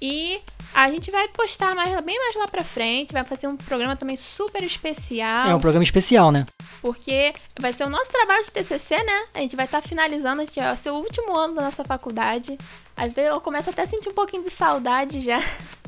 E 0.00 0.40
a 0.72 0.90
gente 0.90 1.10
vai 1.10 1.28
postar 1.28 1.74
mais, 1.74 2.02
bem 2.02 2.18
mais 2.18 2.36
lá 2.36 2.48
pra 2.48 2.64
frente, 2.64 3.12
vai 3.12 3.24
fazer 3.24 3.48
um 3.48 3.56
programa 3.56 3.96
também 3.96 4.16
super 4.16 4.62
especial. 4.62 5.48
É 5.48 5.54
um 5.54 5.60
programa 5.60 5.84
especial, 5.84 6.32
né? 6.32 6.46
Porque 6.80 7.34
vai 7.58 7.72
ser 7.72 7.84
o 7.84 7.90
nosso 7.90 8.10
trabalho 8.10 8.42
de 8.42 8.50
TCC, 8.50 9.02
né? 9.02 9.24
A 9.34 9.40
gente 9.40 9.56
vai 9.56 9.66
estar 9.66 9.82
tá 9.82 9.88
finalizando, 9.88 10.40
a 10.40 10.44
gente 10.44 10.58
vai 10.58 10.76
ser 10.76 10.90
o 10.90 10.94
último 10.94 11.36
ano 11.36 11.54
da 11.54 11.62
nossa 11.62 11.84
faculdade. 11.84 12.56
Às 12.96 13.12
vezes 13.12 13.30
eu 13.30 13.40
começo 13.40 13.68
até 13.68 13.82
a 13.82 13.86
sentir 13.86 14.08
um 14.08 14.14
pouquinho 14.14 14.42
de 14.42 14.50
saudade 14.50 15.20
já. 15.20 15.38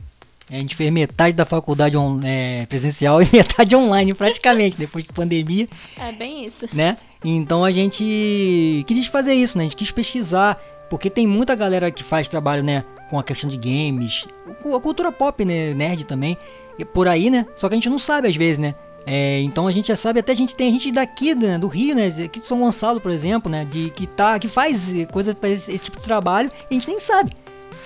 A 0.51 0.55
gente 0.55 0.77
fez 0.77 0.93
metade 0.93 1.37
da 1.37 1.45
faculdade 1.45 1.97
on, 1.97 2.21
é, 2.23 2.67
presencial 2.67 3.21
e 3.23 3.29
metade 3.33 3.75
online, 3.75 4.15
praticamente, 4.15 4.77
depois 4.77 5.05
de 5.05 5.13
pandemia. 5.13 5.67
É 5.99 6.13
bem 6.13 6.45
isso. 6.45 6.67
Né? 6.73 6.97
Então 7.25 7.65
a 7.65 7.71
gente 7.71 8.85
quis 8.87 9.07
fazer 9.07 9.35
isso, 9.35 9.57
né? 9.57 9.65
A 9.65 9.67
gente 9.67 9.77
quis 9.77 9.91
pesquisar, 9.91 10.61
porque 10.91 11.09
tem 11.09 11.27
muita 11.27 11.55
galera 11.55 11.91
que 11.91 12.03
faz 12.03 12.29
trabalho, 12.29 12.63
né? 12.63 12.85
Com 13.09 13.19
a 13.19 13.23
questão 13.23 13.49
de 13.49 13.57
games, 13.57 14.27
a 14.49 14.81
cultura 14.81 15.13
pop, 15.13 15.45
né? 15.45 15.75
Nerd 15.75 16.05
também, 16.05 16.37
por 16.93 17.09
aí, 17.09 17.31
né? 17.31 17.47
Só 17.55 17.69
que 17.69 17.75
a 17.75 17.77
gente 17.77 17.89
não 17.89 17.99
sabe 17.99 18.29
às 18.29 18.37
vezes, 18.37 18.59
né? 18.59 18.75
É, 19.07 19.41
então 19.41 19.67
a 19.67 19.73
gente 19.73 19.89
já 19.89 19.97
sabe, 19.97 20.21
até 20.21 20.33
a 20.33 20.37
gente 20.37 20.55
tem 20.55 20.71
gente 20.71 20.93
daqui 20.93 21.35
né, 21.35 21.59
do 21.59 21.67
Rio, 21.67 21.93
né, 21.93 22.07
aqui 22.25 22.39
de 22.39 22.47
São 22.47 22.61
Gonçalo, 22.61 23.01
por 23.01 23.11
exemplo, 23.11 23.51
né, 23.51 23.65
de 23.65 23.91
que 23.91 24.07
tá, 24.07 24.39
que 24.39 24.47
faz 24.47 24.93
coisa, 25.11 25.35
faz 25.35 25.69
esse 25.69 25.87
tipo 25.87 25.99
de 25.99 26.05
trabalho, 26.05 26.49
e 26.71 26.75
a 26.75 26.75
gente 26.75 26.87
nem 26.87 27.01
sabe 27.01 27.33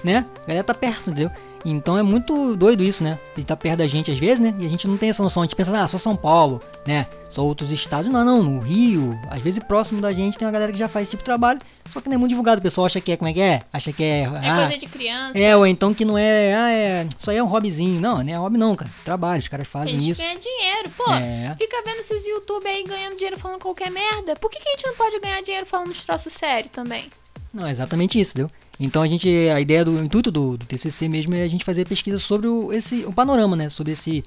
né? 0.02 0.24
A 0.44 0.46
galera 0.46 0.64
tá 0.64 0.74
perto, 0.74 1.10
entendeu? 1.10 1.30
Então 1.64 1.98
é 1.98 2.02
muito 2.02 2.54
doido 2.54 2.82
isso, 2.82 3.02
né? 3.02 3.18
Ele 3.36 3.44
tá 3.44 3.56
perto 3.56 3.78
da 3.78 3.86
gente 3.86 4.10
às 4.10 4.18
vezes, 4.18 4.38
né? 4.38 4.54
E 4.58 4.66
a 4.66 4.68
gente 4.68 4.86
não 4.86 4.96
tem 4.96 5.10
essa 5.10 5.22
noção. 5.22 5.42
A 5.42 5.46
gente 5.46 5.56
pensa, 5.56 5.76
ah, 5.76 5.88
só 5.88 5.98
São 5.98 6.14
Paulo, 6.14 6.60
né? 6.86 7.06
Só 7.28 7.44
outros 7.44 7.72
estados. 7.72 8.10
Não, 8.10 8.24
não, 8.24 8.42
no 8.42 8.60
Rio, 8.60 9.18
às 9.28 9.40
vezes 9.40 9.58
próximo 9.62 10.00
da 10.00 10.12
gente 10.12 10.38
tem 10.38 10.46
uma 10.46 10.52
galera 10.52 10.70
que 10.70 10.78
já 10.78 10.86
faz 10.86 11.04
esse 11.04 11.10
tipo 11.10 11.22
de 11.22 11.26
trabalho, 11.26 11.60
só 11.92 12.00
que 12.00 12.08
não 12.08 12.14
é 12.14 12.18
muito 12.18 12.30
divulgado. 12.30 12.60
O 12.60 12.62
pessoal 12.62 12.86
acha 12.86 13.00
que 13.00 13.12
é, 13.12 13.16
como 13.16 13.28
é 13.28 13.32
que 13.32 13.40
é? 13.40 13.62
Acha 13.72 13.92
que 13.92 14.02
é. 14.02 14.22
É 14.22 14.48
ah, 14.48 14.66
coisa 14.66 14.78
de 14.78 14.86
criança. 14.86 15.38
É, 15.38 15.56
ou 15.56 15.66
então 15.66 15.92
que 15.92 16.04
não 16.04 16.16
é, 16.16 16.54
ah, 16.54 16.70
é. 16.70 17.08
Isso 17.18 17.30
aí 17.30 17.36
é 17.36 17.42
um 17.42 17.46
hobbyzinho. 17.46 18.00
Não, 18.00 18.22
não 18.22 18.32
é 18.32 18.36
hobby 18.36 18.58
não, 18.58 18.76
cara. 18.76 18.90
Trabalho, 19.04 19.40
os 19.40 19.48
caras 19.48 19.66
fazem 19.66 19.98
gente 19.98 20.10
isso. 20.10 20.20
ganha 20.20 20.38
dinheiro, 20.38 20.90
pô. 20.96 21.12
É. 21.12 21.54
Fica 21.58 21.82
vendo 21.84 22.00
esses 22.00 22.26
YouTube 22.26 22.66
aí 22.66 22.84
ganhando 22.84 23.16
dinheiro 23.16 23.38
falando 23.38 23.60
qualquer 23.60 23.90
merda. 23.90 24.36
Por 24.36 24.50
que, 24.50 24.60
que 24.60 24.68
a 24.68 24.72
gente 24.72 24.86
não 24.86 24.94
pode 24.94 25.18
ganhar 25.18 25.42
dinheiro 25.42 25.66
falando 25.66 25.92
de 25.92 26.04
troço 26.04 26.30
sério 26.30 26.70
também? 26.70 27.10
Não, 27.56 27.66
é 27.66 27.70
exatamente 27.70 28.20
isso, 28.20 28.32
entendeu? 28.32 28.50
Então 28.78 29.02
a 29.02 29.06
gente, 29.06 29.26
a 29.48 29.58
ideia 29.58 29.82
do 29.82 29.92
o 29.92 30.04
intuito 30.04 30.30
do, 30.30 30.58
do, 30.58 30.66
TCC 30.66 31.08
mesmo 31.08 31.34
é 31.34 31.42
a 31.42 31.48
gente 31.48 31.64
fazer 31.64 31.88
pesquisa 31.88 32.18
sobre 32.18 32.46
o, 32.46 32.70
esse, 32.70 32.96
o 33.06 33.12
panorama, 33.14 33.56
né? 33.56 33.70
Sobre 33.70 33.94
esse, 33.94 34.22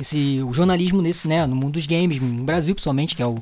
esse 0.00 0.42
o 0.42 0.52
jornalismo 0.52 1.00
nesse, 1.00 1.28
né? 1.28 1.46
No 1.46 1.54
mundo 1.54 1.74
dos 1.74 1.86
games, 1.86 2.20
no 2.20 2.42
Brasil 2.42 2.74
principalmente, 2.74 3.14
que 3.14 3.22
é 3.22 3.26
o 3.26 3.36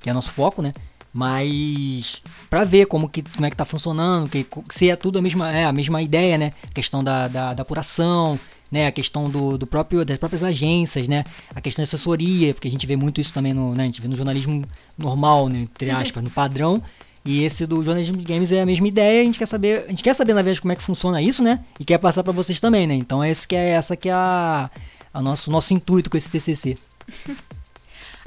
que 0.00 0.08
é 0.08 0.14
nosso 0.14 0.30
foco, 0.30 0.62
né? 0.62 0.72
Mas 1.12 2.22
para 2.48 2.64
ver 2.64 2.86
como 2.86 3.06
que 3.06 3.22
como 3.22 3.44
é 3.44 3.50
que 3.50 3.56
tá 3.56 3.66
funcionando, 3.66 4.30
que 4.30 4.46
se 4.70 4.88
é 4.88 4.96
tudo 4.96 5.18
a 5.18 5.22
mesma 5.22 5.52
é 5.52 5.66
a 5.66 5.72
mesma 5.72 6.00
ideia, 6.00 6.38
né? 6.38 6.54
A 6.62 6.72
questão 6.72 7.04
da, 7.04 7.28
da, 7.28 7.52
da 7.52 7.62
apuração, 7.64 8.40
né? 8.72 8.86
A 8.86 8.92
questão 8.92 9.28
do, 9.28 9.58
do 9.58 9.66
próprio 9.66 10.06
das 10.06 10.16
próprias 10.16 10.42
agências, 10.42 11.06
né? 11.06 11.22
A 11.54 11.60
questão 11.60 11.82
da 11.82 11.86
assessoria, 11.86 12.54
porque 12.54 12.68
a 12.68 12.70
gente 12.70 12.86
vê 12.86 12.96
muito 12.96 13.20
isso 13.20 13.34
também 13.34 13.52
no, 13.52 13.74
né? 13.74 13.82
A 13.82 13.86
gente 13.86 14.00
vê 14.00 14.08
no 14.08 14.16
jornalismo 14.16 14.64
normal, 14.96 15.50
né? 15.50 15.58
Entre 15.58 15.90
aspas, 15.90 16.24
no 16.24 16.30
padrão 16.30 16.82
e 17.26 17.44
esse 17.44 17.66
do 17.66 17.82
jornalismo 17.82 18.16
de 18.16 18.24
games 18.24 18.52
é 18.52 18.62
a 18.62 18.66
mesma 18.66 18.86
ideia, 18.86 19.20
a 19.20 19.24
gente 19.24 19.36
quer 19.36 19.46
saber, 19.46 19.84
a 19.84 19.88
gente 19.88 20.02
quer 20.02 20.14
saber 20.14 20.32
na 20.32 20.42
verdade 20.42 20.60
como 20.60 20.72
é 20.72 20.76
que 20.76 20.82
funciona 20.82 21.20
isso, 21.20 21.42
né? 21.42 21.62
E 21.78 21.84
quer 21.84 21.98
passar 21.98 22.22
para 22.22 22.32
vocês 22.32 22.60
também, 22.60 22.86
né? 22.86 22.94
Então 22.94 23.24
esse 23.24 23.46
que 23.46 23.56
é 23.56 23.70
essa 23.70 23.96
que 23.96 24.08
é 24.08 24.12
a, 24.12 24.70
nosso 25.14 25.50
nosso 25.50 25.74
intuito 25.74 26.08
com 26.08 26.16
esse 26.16 26.30
TCC. 26.30 26.78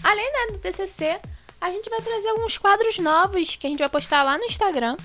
Além 0.03 0.31
né, 0.31 0.53
do 0.53 0.59
TCC, 0.59 1.19
a 1.61 1.71
gente 1.71 1.89
vai 1.89 2.01
trazer 2.01 2.27
alguns 2.29 2.57
quadros 2.57 2.99
novos 2.99 3.55
que 3.55 3.67
a 3.67 3.69
gente 3.69 3.79
vai 3.79 3.89
postar 3.89 4.23
lá 4.23 4.37
no 4.37 4.43
Instagram. 4.43 4.97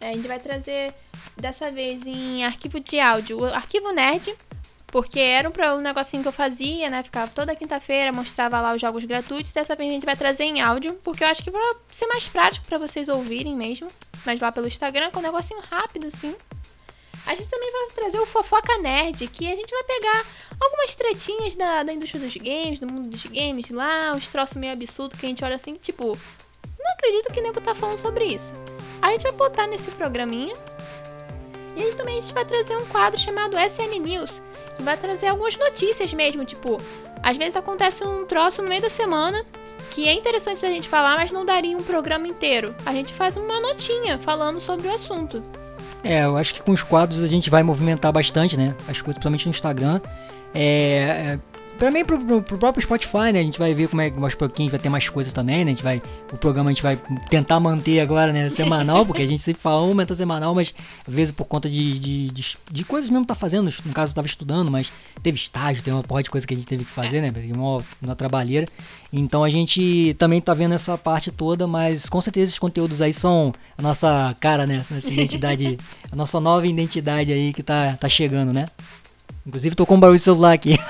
É, 0.00 0.10
a 0.10 0.12
gente 0.12 0.26
vai 0.26 0.38
trazer 0.38 0.92
dessa 1.36 1.70
vez 1.70 2.04
em 2.06 2.44
arquivo 2.44 2.80
de 2.80 2.98
áudio, 2.98 3.40
o 3.40 3.44
arquivo 3.44 3.92
nerd, 3.92 4.34
porque 4.94 5.18
era 5.18 5.48
um, 5.48 5.76
um 5.76 5.80
negocinho 5.80 6.22
que 6.22 6.28
eu 6.28 6.32
fazia, 6.32 6.88
né? 6.88 7.02
Ficava 7.02 7.28
toda 7.28 7.56
quinta-feira, 7.56 8.12
mostrava 8.12 8.60
lá 8.60 8.72
os 8.72 8.80
jogos 8.80 9.02
gratuitos. 9.02 9.52
Dessa 9.52 9.74
vez 9.74 9.90
a 9.90 9.92
gente 9.92 10.06
vai 10.06 10.14
trazer 10.14 10.44
em 10.44 10.60
áudio, 10.60 10.96
porque 11.02 11.24
eu 11.24 11.26
acho 11.26 11.42
que 11.42 11.50
vai 11.50 11.60
ser 11.88 12.06
mais 12.06 12.28
prático 12.28 12.64
para 12.64 12.78
vocês 12.78 13.08
ouvirem 13.08 13.56
mesmo. 13.56 13.88
Mas 14.24 14.40
lá 14.40 14.52
pelo 14.52 14.68
Instagram, 14.68 15.10
com 15.10 15.18
um 15.18 15.22
negocinho 15.22 15.60
rápido, 15.68 16.06
assim. 16.06 16.32
A 17.26 17.34
gente 17.34 17.50
também 17.50 17.72
vai 17.72 17.86
trazer 17.96 18.20
o 18.20 18.26
Fofoca 18.26 18.78
Nerd, 18.78 19.26
que 19.26 19.50
a 19.50 19.56
gente 19.56 19.68
vai 19.68 19.82
pegar 19.82 20.26
algumas 20.60 20.94
tretinhas 20.94 21.56
da, 21.56 21.82
da 21.82 21.92
indústria 21.92 22.22
dos 22.22 22.36
games, 22.36 22.78
do 22.78 22.86
mundo 22.86 23.08
dos 23.08 23.24
games 23.24 23.70
lá, 23.70 24.12
uns 24.14 24.28
troços 24.28 24.56
meio 24.56 24.74
absurdos 24.74 25.18
que 25.18 25.26
a 25.26 25.28
gente 25.28 25.44
olha 25.44 25.56
assim, 25.56 25.74
tipo, 25.74 26.16
não 26.78 26.92
acredito 26.92 27.32
que 27.32 27.40
o 27.40 27.42
nego 27.42 27.60
tá 27.60 27.74
falando 27.74 27.98
sobre 27.98 28.26
isso. 28.26 28.54
A 29.02 29.10
gente 29.10 29.24
vai 29.24 29.32
botar 29.32 29.66
nesse 29.66 29.90
programinha. 29.90 30.54
E 31.88 31.94
também 31.94 32.18
a 32.18 32.20
gente 32.20 32.34
vai 32.34 32.44
trazer 32.44 32.76
um 32.76 32.86
quadro 32.86 33.18
chamado 33.18 33.56
SN 33.58 33.98
News, 34.00 34.42
que 34.74 34.82
vai 34.82 34.96
trazer 34.96 35.28
algumas 35.28 35.56
notícias 35.56 36.12
mesmo, 36.12 36.44
tipo, 36.44 36.80
às 37.22 37.36
vezes 37.36 37.56
acontece 37.56 38.04
um 38.04 38.26
troço 38.26 38.62
no 38.62 38.68
meio 38.68 38.82
da 38.82 38.90
semana 38.90 39.44
que 39.90 40.08
é 40.08 40.12
interessante 40.12 40.60
da 40.60 40.68
gente 40.68 40.88
falar, 40.88 41.16
mas 41.16 41.30
não 41.30 41.46
daria 41.46 41.78
um 41.78 41.82
programa 41.82 42.26
inteiro. 42.26 42.74
A 42.84 42.92
gente 42.92 43.14
faz 43.14 43.36
uma 43.36 43.60
notinha 43.60 44.18
falando 44.18 44.58
sobre 44.58 44.88
o 44.88 44.92
assunto. 44.92 45.40
É, 46.02 46.24
eu 46.24 46.36
acho 46.36 46.52
que 46.52 46.62
com 46.62 46.72
os 46.72 46.82
quadros 46.82 47.22
a 47.22 47.28
gente 47.28 47.48
vai 47.48 47.62
movimentar 47.62 48.12
bastante, 48.12 48.56
né? 48.56 48.74
As 48.88 49.00
coisas, 49.00 49.14
principalmente 49.14 49.46
no 49.46 49.50
Instagram. 49.50 50.00
É, 50.52 51.38
é 51.38 51.53
também 51.78 52.04
pro, 52.04 52.18
pro, 52.18 52.42
pro, 52.42 52.58
próprio 52.58 52.82
Spotify, 52.82 53.32
né? 53.32 53.40
A 53.40 53.42
gente 53.42 53.58
vai 53.58 53.74
ver 53.74 53.88
como 53.88 54.02
é 54.02 54.10
que 54.10 54.22
aos 54.22 54.34
pouquinhos 54.34 54.70
vai 54.70 54.80
ter 54.80 54.88
mais 54.88 55.08
coisas 55.08 55.32
também, 55.32 55.64
né? 55.64 55.72
A 55.72 55.74
gente 55.74 55.82
vai. 55.82 56.02
O 56.32 56.36
programa 56.36 56.70
a 56.70 56.72
gente 56.72 56.82
vai 56.82 56.98
tentar 57.28 57.60
manter 57.60 58.00
agora, 58.00 58.32
né? 58.32 58.48
Semanal, 58.50 59.04
porque 59.04 59.22
a 59.22 59.26
gente 59.26 59.42
sempre 59.42 59.62
fala 59.62 59.94
meta 59.94 60.14
semanal, 60.14 60.54
mas 60.54 60.74
às 61.06 61.14
vezes 61.14 61.34
por 61.34 61.46
conta 61.46 61.68
de, 61.68 61.98
de, 61.98 62.30
de, 62.30 62.56
de 62.70 62.84
coisas 62.84 63.10
mesmo 63.10 63.26
tá 63.26 63.34
fazendo. 63.34 63.72
No 63.84 63.92
caso, 63.92 64.12
eu 64.12 64.16
tava 64.16 64.26
estudando, 64.26 64.70
mas 64.70 64.92
teve 65.22 65.36
estágio, 65.36 65.82
tem 65.82 65.92
uma 65.92 66.02
porra 66.02 66.22
de 66.22 66.30
coisa 66.30 66.46
que 66.46 66.54
a 66.54 66.56
gente 66.56 66.66
teve 66.66 66.84
que 66.84 66.90
fazer, 66.90 67.20
né? 67.20 67.32
Uma, 67.54 67.84
uma 68.02 68.16
trabalheira. 68.16 68.66
Então 69.12 69.44
a 69.44 69.50
gente 69.50 70.14
também 70.18 70.40
tá 70.40 70.52
vendo 70.54 70.74
essa 70.74 70.98
parte 70.98 71.30
toda, 71.30 71.66
mas 71.66 72.08
com 72.08 72.20
certeza 72.20 72.46
esses 72.46 72.58
conteúdos 72.58 73.00
aí 73.00 73.12
são 73.12 73.52
a 73.78 73.82
nossa 73.82 74.34
cara, 74.40 74.66
né? 74.66 74.76
Essa 74.76 75.08
identidade, 75.10 75.78
a 76.10 76.16
nossa 76.16 76.40
nova 76.40 76.66
identidade 76.66 77.32
aí 77.32 77.52
que 77.52 77.62
tá, 77.62 77.96
tá 77.98 78.08
chegando, 78.08 78.52
né? 78.52 78.66
Inclusive 79.46 79.74
tô 79.74 79.84
com 79.84 79.96
um 79.96 80.00
barulho 80.00 80.18
de 80.18 80.24
celular 80.24 80.52
aqui. 80.52 80.78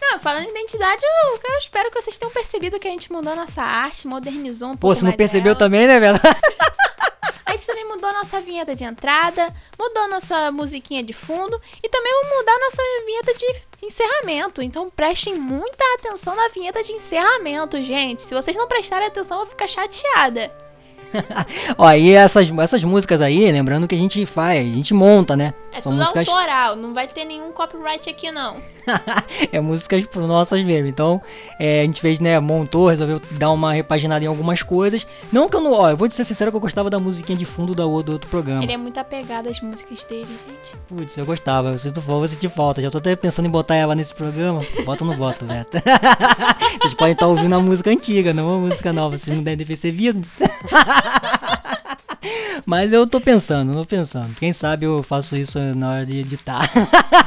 Não, 0.00 0.18
falando 0.20 0.46
em 0.46 0.50
identidade, 0.50 1.02
eu, 1.04 1.40
eu, 1.52 1.58
espero 1.58 1.90
que 1.90 2.00
vocês 2.00 2.16
tenham 2.16 2.32
percebido 2.32 2.78
que 2.78 2.88
a 2.88 2.90
gente 2.90 3.12
mudou 3.12 3.32
a 3.32 3.36
nossa 3.36 3.62
arte, 3.62 4.06
modernizou 4.06 4.68
um 4.68 4.72
Pô, 4.72 4.78
pouco. 4.88 4.94
Pô, 4.94 5.00
você 5.00 5.04
não 5.04 5.12
percebeu 5.12 5.54
dela. 5.54 5.58
também, 5.58 5.86
né, 5.86 6.00
velho? 6.00 6.18
a 7.44 7.52
gente 7.52 7.66
também 7.66 7.86
mudou 7.88 8.08
a 8.08 8.12
nossa 8.12 8.40
vinheta 8.40 8.74
de 8.74 8.84
entrada, 8.84 9.52
mudou 9.78 10.04
a 10.04 10.08
nossa 10.08 10.52
musiquinha 10.52 11.02
de 11.02 11.12
fundo 11.12 11.60
e 11.82 11.88
também 11.88 12.12
vamos 12.12 12.38
mudar 12.38 12.52
a 12.52 12.58
nossa 12.60 12.82
vinheta 13.04 13.34
de 13.34 13.86
encerramento. 13.86 14.62
Então 14.62 14.88
prestem 14.88 15.34
muita 15.34 15.84
atenção 15.98 16.34
na 16.34 16.48
vinheta 16.48 16.82
de 16.82 16.92
encerramento, 16.92 17.82
gente. 17.82 18.22
Se 18.22 18.34
vocês 18.34 18.56
não 18.56 18.68
prestarem 18.68 19.08
atenção, 19.08 19.38
eu 19.38 19.44
vou 19.44 19.50
ficar 19.50 19.66
chateada. 19.66 20.67
Ó, 21.76 21.90
e 21.92 22.12
essas, 22.12 22.50
essas 22.58 22.84
músicas 22.84 23.20
aí, 23.20 23.50
lembrando 23.50 23.86
que 23.86 23.94
a 23.94 23.98
gente 23.98 24.24
faz, 24.26 24.60
a 24.60 24.62
gente 24.62 24.94
monta, 24.94 25.36
né? 25.36 25.54
É 25.72 25.80
São 25.80 25.92
tudo 25.92 26.00
músicas... 26.00 26.28
autoral, 26.28 26.76
não 26.76 26.94
vai 26.94 27.06
ter 27.06 27.24
nenhum 27.24 27.52
copyright 27.52 28.08
aqui 28.08 28.30
não. 28.30 28.56
é 29.52 29.60
músicas 29.60 30.04
nossas 30.16 30.62
mesmo. 30.64 30.88
Então, 30.88 31.20
é, 31.58 31.82
a 31.82 31.84
gente 31.84 32.00
fez, 32.00 32.20
né, 32.20 32.38
montou, 32.40 32.88
resolveu 32.88 33.20
dar 33.32 33.50
uma 33.50 33.72
repaginada 33.72 34.24
em 34.24 34.28
algumas 34.28 34.62
coisas. 34.62 35.06
Não 35.30 35.48
que 35.48 35.56
eu 35.56 35.60
não, 35.60 35.72
ó, 35.72 35.90
eu 35.90 35.96
vou 35.96 36.10
ser 36.10 36.24
sincero 36.24 36.50
que 36.50 36.56
eu 36.56 36.60
gostava 36.60 36.88
da 36.90 36.98
musiquinha 36.98 37.36
de 37.36 37.44
fundo 37.44 37.74
do, 37.74 38.02
do 38.02 38.12
outro 38.12 38.30
programa. 38.30 38.62
Ele 38.62 38.72
é 38.72 38.76
muito 38.76 38.98
apegado 38.98 39.48
às 39.48 39.60
músicas 39.60 40.02
dele, 40.04 40.26
gente. 40.26 40.74
Putz, 40.88 41.16
eu 41.16 41.26
gostava, 41.26 41.70
eu 41.70 41.78
sinto 41.78 42.00
falta, 42.00 42.34
eu 42.42 42.50
falta. 42.50 42.82
Já 42.82 42.90
tô 42.90 42.98
até 42.98 43.14
pensando 43.14 43.46
em 43.46 43.50
botar 43.50 43.76
ela 43.76 43.94
nesse 43.94 44.14
programa. 44.14 44.60
Bota 44.84 45.04
ou 45.04 45.10
não 45.10 45.16
bota, 45.16 45.44
Beto? 45.44 45.76
Vocês 46.80 46.94
podem 46.94 47.12
estar 47.12 47.26
ouvindo 47.26 47.54
a 47.54 47.60
música 47.60 47.90
antiga, 47.90 48.32
não 48.32 48.56
a 48.56 48.58
música 48.58 48.92
nova, 48.92 49.18
vocês 49.18 49.36
não 49.36 49.42
devem 49.42 49.58
ter 49.58 49.64
percebido. 49.64 50.22
Mas 52.66 52.92
eu 52.92 53.06
tô 53.06 53.20
pensando, 53.20 53.72
tô 53.72 53.84
pensando. 53.84 54.34
Quem 54.34 54.52
sabe 54.52 54.84
eu 54.84 55.02
faço 55.02 55.36
isso 55.36 55.58
na 55.74 55.90
hora 55.90 56.06
de 56.06 56.18
editar. 56.18 56.68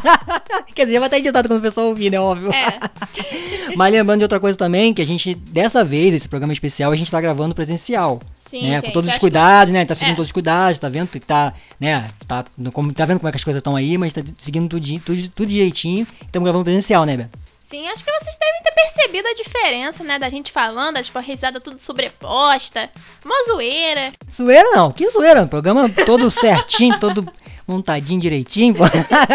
Quer 0.76 0.86
dizer, 0.86 1.00
vai 1.00 1.08
estar 1.08 1.18
editado 1.18 1.48
quando 1.48 1.60
o 1.60 1.62
pessoal 1.62 1.88
ouvir, 1.88 2.12
né? 2.12 2.20
Óbvio. 2.20 2.52
É. 2.54 2.80
Mas 3.76 3.92
lembrando 3.92 4.20
de 4.20 4.26
outra 4.26 4.40
coisa 4.40 4.58
também, 4.58 4.94
que 4.94 5.02
a 5.02 5.06
gente, 5.06 5.34
dessa 5.34 5.84
vez, 5.84 6.14
esse 6.14 6.28
programa 6.28 6.54
especial, 6.54 6.92
a 6.92 6.96
gente 6.96 7.10
tá 7.10 7.20
gravando 7.20 7.56
presencial. 7.56 8.22
Sim, 8.34 8.70
né? 8.70 8.76
Gente, 8.76 8.86
com 8.86 8.92
todos 8.92 9.12
os 9.12 9.18
cuidados, 9.18 9.68
que... 9.68 9.74
né? 9.74 9.86
Tá 9.86 9.96
seguindo 9.96 10.14
é. 10.14 10.16
todos 10.18 10.28
os 10.28 10.32
cuidados, 10.32 10.78
tá 10.78 10.90
vendo 10.90 11.08
que 11.08 11.20
tá, 11.20 11.54
né? 11.80 12.10
Tá, 12.28 12.44
como, 12.74 12.94
tá 12.94 13.06
vendo 13.06 13.20
como 13.20 13.30
é 13.30 13.32
que 13.32 13.38
as 13.38 13.44
coisas 13.44 13.60
estão 13.60 13.76
aí, 13.76 13.98
mas 13.98 14.14
tá 14.14 14.22
seguindo 14.38 14.70
tudo, 14.70 15.00
tudo, 15.00 15.30
tudo 15.30 15.50
direitinho. 15.50 16.06
Estamos 16.26 16.46
gravando 16.46 16.66
presencial, 16.66 17.06
né, 17.06 17.18
Beto? 17.18 17.51
Sim, 17.72 17.88
acho 17.88 18.04
que 18.04 18.12
vocês 18.12 18.38
devem 18.38 18.62
ter 18.64 18.72
percebido 18.74 19.28
a 19.30 19.34
diferença, 19.34 20.04
né? 20.04 20.20
Da 20.20 20.28
gente 20.28 20.52
falando, 20.52 21.02
tipo, 21.02 21.18
a 21.18 21.22
risada 21.22 21.58
tudo 21.58 21.80
sobreposta. 21.80 22.90
Mó 23.24 23.34
zoeira. 23.48 24.12
Zoeira 24.30 24.70
não, 24.72 24.92
que 24.92 25.10
zoeira? 25.10 25.48
programa 25.48 25.88
todo 26.06 26.30
certinho, 26.30 27.00
todo 27.00 27.26
montadinho 27.66 28.20
direitinho, 28.20 28.76
pô. 28.76 28.84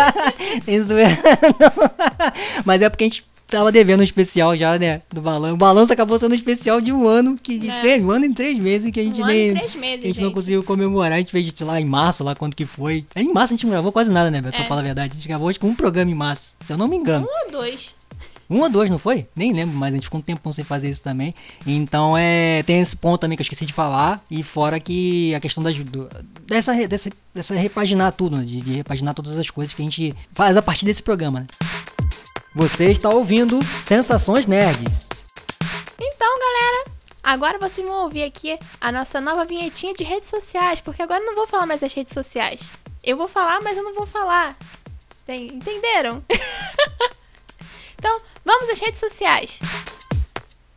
Tem 0.67 0.83
zoeira 0.83 1.17
não. 1.59 2.63
Mas 2.67 2.83
é 2.83 2.91
porque 2.91 3.05
a 3.05 3.09
gente 3.09 3.25
tava 3.47 3.73
devendo 3.73 4.01
um 4.01 4.05
especial 4.05 4.55
já, 4.55 4.79
né? 4.79 5.01
Do 5.11 5.23
balanço. 5.23 5.55
O 5.55 5.57
balanço 5.57 5.95
acabou 5.95 6.19
sendo 6.19 6.33
um 6.33 6.37
especial 6.37 6.79
de 6.79 6.93
um 6.93 7.09
ano, 7.09 7.39
que 7.43 7.71
é. 7.71 7.99
um 8.03 8.11
ano 8.11 8.27
em 8.27 8.35
três 8.35 8.59
meses 8.59 8.91
que 8.91 9.01
a 9.01 9.03
gente 9.03 9.23
um 9.23 9.25
nem. 9.25 9.49
Ano 9.49 9.57
em 9.57 9.61
três 9.61 9.75
meses, 9.75 10.05
a 10.05 10.07
gente, 10.09 10.17
gente, 10.17 10.25
não 10.25 10.33
conseguiu 10.33 10.63
comemorar. 10.63 11.15
A 11.15 11.19
gente 11.19 11.33
fez 11.33 11.59
lá 11.61 11.81
em 11.81 11.87
março, 11.87 12.23
lá 12.23 12.35
quando 12.35 12.55
que 12.55 12.67
foi. 12.67 13.03
Em 13.17 13.33
março 13.33 13.55
a 13.55 13.57
gente 13.57 13.65
não 13.65 13.73
gravou 13.73 13.93
quase 13.93 14.13
nada, 14.13 14.31
né, 14.31 14.43
Beto? 14.43 14.57
É. 14.57 14.59
Pra 14.59 14.69
falar 14.69 14.83
a 14.83 14.85
verdade. 14.85 15.13
A 15.13 15.15
gente 15.15 15.27
gravou 15.27 15.49
acho 15.49 15.59
que 15.59 15.65
um 15.65 15.75
programa 15.75 16.11
em 16.11 16.15
março, 16.15 16.55
se 16.61 16.71
eu 16.71 16.77
não 16.77 16.87
me 16.87 16.97
engano. 16.97 17.27
Um 17.27 17.47
ou 17.47 17.51
dois. 17.51 17.96
Um 18.49 18.61
ou 18.61 18.69
dois, 18.69 18.89
não 18.89 18.99
foi? 18.99 19.27
Nem 19.35 19.53
lembro, 19.53 19.77
mas 19.77 19.91
a 19.91 19.97
gente 19.97 20.05
ficou 20.05 20.21
um 20.21 20.23
tempão 20.23 20.53
sem 20.53 20.65
fazer 20.65 20.89
isso 20.89 21.03
também. 21.03 21.35
Então 21.67 22.17
é. 22.17 22.63
Tem 22.63 22.81
esse 22.81 22.97
ponto 22.97 23.21
também 23.21 23.37
que 23.37 23.41
eu 23.41 23.45
esqueci 23.45 23.67
de 23.67 23.73
falar. 23.73 24.21
E 24.31 24.43
fora 24.43 24.79
que 24.79 25.35
a 25.35 25.41
questão 25.41 25.63
das, 25.63 25.77
do, 25.77 26.09
dessa, 26.47 26.75
dessa, 26.87 27.11
dessa 27.35 27.55
repaginar 27.55 28.13
tudo, 28.13 28.37
né? 28.37 28.45
de, 28.45 28.61
de, 28.61 28.73
repaginar 28.75 29.15
todas 29.15 29.37
as 29.37 29.51
coisas 29.51 29.75
que 29.75 29.83
a 29.83 29.85
gente 29.85 30.15
faz 30.33 30.57
a 30.57 30.63
partir 30.63 30.85
desse 30.85 31.03
programa, 31.03 31.41
né? 31.41 31.47
Você 32.55 32.87
está 32.87 33.11
ouvindo 33.11 33.63
Sensações 33.83 34.47
Nerds. 34.47 35.09
Então, 36.01 36.39
galera, 36.39 36.91
agora 37.23 37.59
vocês 37.59 37.87
vão 37.87 38.05
ouvir 38.05 38.23
aqui 38.23 38.59
a 38.81 38.91
nossa 38.91 39.21
nova 39.21 39.45
vinhetinha 39.45 39.93
de 39.93 40.05
redes 40.05 40.29
sociais, 40.29 40.81
porque 40.81 41.03
agora 41.03 41.21
eu 41.21 41.27
não 41.27 41.35
vou 41.35 41.47
falar 41.47 41.67
mais 41.67 41.81
das 41.81 41.93
redes 41.93 42.15
sociais. 42.15 42.73
Eu 43.05 43.17
vou 43.17 43.29
falar, 43.29 43.61
mas 43.63 43.77
eu 43.77 43.83
não 43.83 43.95
vou 43.95 44.07
falar. 44.07 44.57
Entenderam? 45.29 46.25
Então, 48.07 48.21
vamos 48.45 48.71
às 48.71 48.79
redes 48.79 49.01
sociais. 49.01 49.59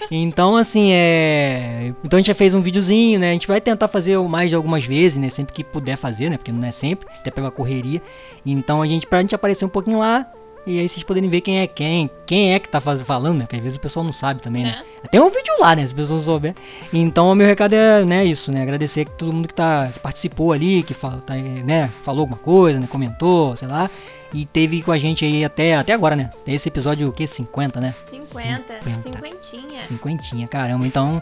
Então, 0.09 0.55
assim, 0.55 0.91
é. 0.91 1.93
Então 2.03 2.17
a 2.17 2.21
gente 2.21 2.27
já 2.27 2.35
fez 2.35 2.53
um 2.53 2.61
videozinho, 2.61 3.19
né? 3.19 3.29
A 3.29 3.33
gente 3.33 3.47
vai 3.47 3.61
tentar 3.61 3.87
fazer 3.87 4.17
mais 4.19 4.49
de 4.49 4.55
algumas 4.55 4.85
vezes, 4.85 5.17
né? 5.17 5.29
Sempre 5.29 5.53
que 5.53 5.63
puder 5.63 5.97
fazer, 5.97 6.29
né? 6.29 6.37
Porque 6.37 6.51
não 6.51 6.65
é 6.65 6.71
sempre, 6.71 7.07
até 7.13 7.31
pela 7.31 7.51
correria. 7.51 8.01
Então 8.45 8.81
a 8.81 8.87
gente, 8.87 9.05
pra 9.05 9.21
gente 9.21 9.35
aparecer 9.35 9.65
um 9.65 9.69
pouquinho 9.69 9.99
lá, 9.99 10.31
e 10.65 10.79
aí 10.79 10.87
vocês 10.87 11.03
poderem 11.03 11.29
ver 11.29 11.41
quem 11.41 11.59
é 11.59 11.67
quem, 11.67 12.09
quem 12.25 12.53
é 12.53 12.59
que 12.59 12.69
tá 12.69 12.79
faz, 12.79 13.01
falando, 13.01 13.39
né? 13.39 13.45
Porque 13.45 13.55
às 13.55 13.63
vezes 13.63 13.77
o 13.77 13.81
pessoal 13.81 14.05
não 14.05 14.13
sabe 14.13 14.41
também, 14.41 14.63
né? 14.63 14.83
É. 15.03 15.07
Tem 15.07 15.19
um 15.19 15.29
vídeo 15.29 15.53
lá, 15.59 15.75
né? 15.75 15.81
Se 15.81 15.87
as 15.87 15.93
pessoas 15.93 16.23
souber. 16.25 16.53
Então 16.93 17.31
o 17.31 17.35
meu 17.35 17.47
recado 17.47 17.73
é, 17.73 18.03
né, 18.05 18.23
isso, 18.23 18.51
né? 18.51 18.61
Agradecer 18.61 19.01
a 19.01 19.05
todo 19.05 19.33
mundo 19.33 19.47
que, 19.47 19.53
tá, 19.53 19.89
que 19.93 19.99
participou 19.99 20.51
ali, 20.51 20.83
que 20.83 20.93
fala, 20.93 21.21
tá, 21.21 21.33
né, 21.35 21.89
falou 22.03 22.21
alguma 22.21 22.37
coisa, 22.37 22.79
né? 22.79 22.87
Comentou, 22.87 23.55
sei 23.55 23.67
lá. 23.67 23.89
E 24.33 24.45
teve 24.45 24.81
com 24.81 24.91
a 24.91 24.97
gente 24.97 25.25
aí 25.25 25.43
até, 25.43 25.75
até 25.75 25.93
agora, 25.93 26.15
né? 26.15 26.29
Esse 26.47 26.69
episódio 26.69 27.09
o 27.09 27.11
quê? 27.11 27.27
50, 27.27 27.81
né? 27.81 27.93
50. 27.99 28.81
50. 28.81 29.81
Cinquentinha, 29.81 30.47
caramba. 30.47 30.87
Então, 30.87 31.21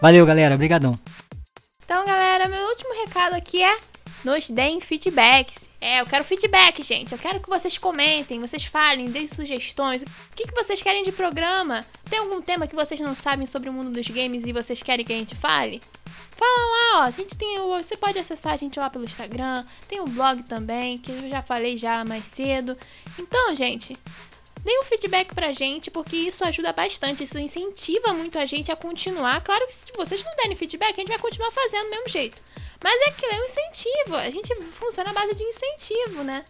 valeu, 0.00 0.24
galera. 0.24 0.54
Obrigadão. 0.54 0.94
Então, 1.84 2.04
galera, 2.06 2.48
meu 2.48 2.66
último 2.66 2.94
recado 3.04 3.34
aqui 3.34 3.62
é 3.62 3.76
nos 4.26 4.50
deem 4.50 4.80
feedbacks. 4.80 5.70
É, 5.80 6.00
eu 6.00 6.04
quero 6.04 6.24
feedback, 6.24 6.82
gente. 6.82 7.12
Eu 7.12 7.18
quero 7.18 7.38
que 7.38 7.48
vocês 7.48 7.78
comentem, 7.78 8.40
vocês 8.40 8.64
falem, 8.64 9.06
deem 9.06 9.28
sugestões. 9.28 10.02
O 10.02 10.06
que, 10.34 10.48
que 10.48 10.54
vocês 10.54 10.82
querem 10.82 11.04
de 11.04 11.12
programa? 11.12 11.86
Tem 12.10 12.18
algum 12.18 12.42
tema 12.42 12.66
que 12.66 12.74
vocês 12.74 12.98
não 12.98 13.14
sabem 13.14 13.46
sobre 13.46 13.68
o 13.68 13.72
mundo 13.72 13.90
dos 13.90 14.08
games 14.08 14.44
e 14.44 14.52
vocês 14.52 14.82
querem 14.82 15.06
que 15.06 15.12
a 15.12 15.16
gente 15.16 15.36
fale? 15.36 15.80
Fala 16.32 16.58
lá, 16.58 17.00
ó. 17.00 17.02
A 17.04 17.10
gente 17.12 17.36
tem 17.36 17.60
o, 17.60 17.76
você 17.80 17.96
pode 17.96 18.18
acessar 18.18 18.52
a 18.52 18.56
gente 18.56 18.80
lá 18.80 18.90
pelo 18.90 19.04
Instagram. 19.04 19.64
Tem 19.86 20.00
o 20.00 20.06
blog 20.06 20.42
também, 20.42 20.98
que 20.98 21.12
eu 21.12 21.28
já 21.30 21.40
falei 21.40 21.76
já 21.76 22.04
mais 22.04 22.26
cedo. 22.26 22.76
Então, 23.16 23.54
gente, 23.54 23.96
Dê 24.64 24.76
um 24.80 24.82
feedback 24.82 25.32
pra 25.32 25.52
gente, 25.52 25.92
porque 25.92 26.16
isso 26.16 26.44
ajuda 26.44 26.72
bastante, 26.72 27.22
isso 27.22 27.38
incentiva 27.38 28.12
muito 28.12 28.36
a 28.36 28.44
gente 28.44 28.72
a 28.72 28.74
continuar. 28.74 29.40
Claro 29.40 29.64
que 29.64 29.72
se 29.72 29.92
vocês 29.96 30.24
não 30.24 30.34
derem 30.34 30.56
feedback, 30.56 30.94
a 30.94 30.96
gente 30.96 31.08
vai 31.08 31.20
continuar 31.20 31.52
fazendo 31.52 31.84
do 31.84 31.90
mesmo 31.90 32.08
jeito. 32.08 32.42
Mas 32.82 33.00
é 33.02 33.10
que 33.10 33.26
é 33.26 33.40
um 33.40 33.44
incentivo. 33.44 34.16
A 34.16 34.30
gente 34.30 34.54
funciona 34.72 35.10
à 35.10 35.12
base 35.12 35.34
de 35.34 35.42
incentivo, 35.42 36.22
né? 36.22 36.42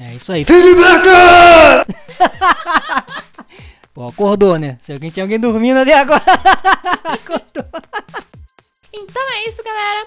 É 0.00 0.14
isso 0.14 0.32
aí. 0.32 0.44
Feedback! 0.44 1.04
Pô, 3.92 4.08
acordou, 4.08 4.56
né? 4.58 4.78
Se 4.80 4.92
alguém 4.92 5.10
tinha 5.10 5.24
alguém 5.24 5.40
dormindo 5.40 5.78
até 5.78 5.94
agora. 5.94 6.22
acordou. 7.02 7.64
Então 8.92 9.32
é 9.32 9.48
isso, 9.48 9.62
galera. 9.62 10.06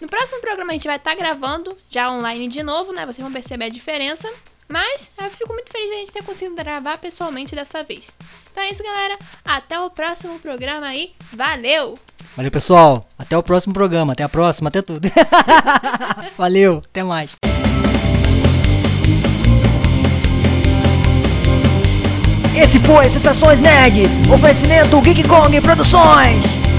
No 0.00 0.08
próximo 0.08 0.40
programa 0.40 0.70
a 0.70 0.72
gente 0.72 0.86
vai 0.86 0.96
estar 0.96 1.10
tá 1.10 1.16
gravando 1.16 1.76
já 1.90 2.10
online 2.10 2.48
de 2.48 2.62
novo, 2.62 2.92
né? 2.92 3.04
Vocês 3.04 3.18
vão 3.18 3.30
perceber 3.30 3.66
a 3.66 3.68
diferença. 3.68 4.30
Mas 4.66 5.12
eu 5.20 5.30
fico 5.30 5.52
muito 5.52 5.70
feliz 5.70 5.88
de 5.88 5.94
a 5.94 5.98
gente 5.98 6.12
ter 6.12 6.24
conseguido 6.24 6.54
gravar 6.54 6.96
pessoalmente 6.98 7.56
dessa 7.56 7.82
vez. 7.82 8.16
Então 8.50 8.62
é 8.62 8.70
isso, 8.70 8.82
galera. 8.82 9.18
Até 9.44 9.78
o 9.80 9.90
próximo 9.90 10.38
programa 10.38 10.86
aí. 10.86 11.12
Valeu! 11.32 11.98
Valeu, 12.36 12.50
pessoal. 12.52 13.04
Até 13.18 13.36
o 13.36 13.42
próximo 13.42 13.74
programa. 13.74 14.12
Até 14.12 14.22
a 14.22 14.28
próxima. 14.28 14.68
Até 14.68 14.80
tudo. 14.80 15.10
Valeu. 16.38 16.80
Até 16.84 17.02
mais. 17.02 17.32
Esse 22.56 22.78
foi 22.80 23.08
Sensações 23.08 23.60
Nerds. 23.60 24.12
Oferecimento 24.32 25.00
Geek 25.02 25.26
Kong 25.26 25.60
Produções. 25.60 26.69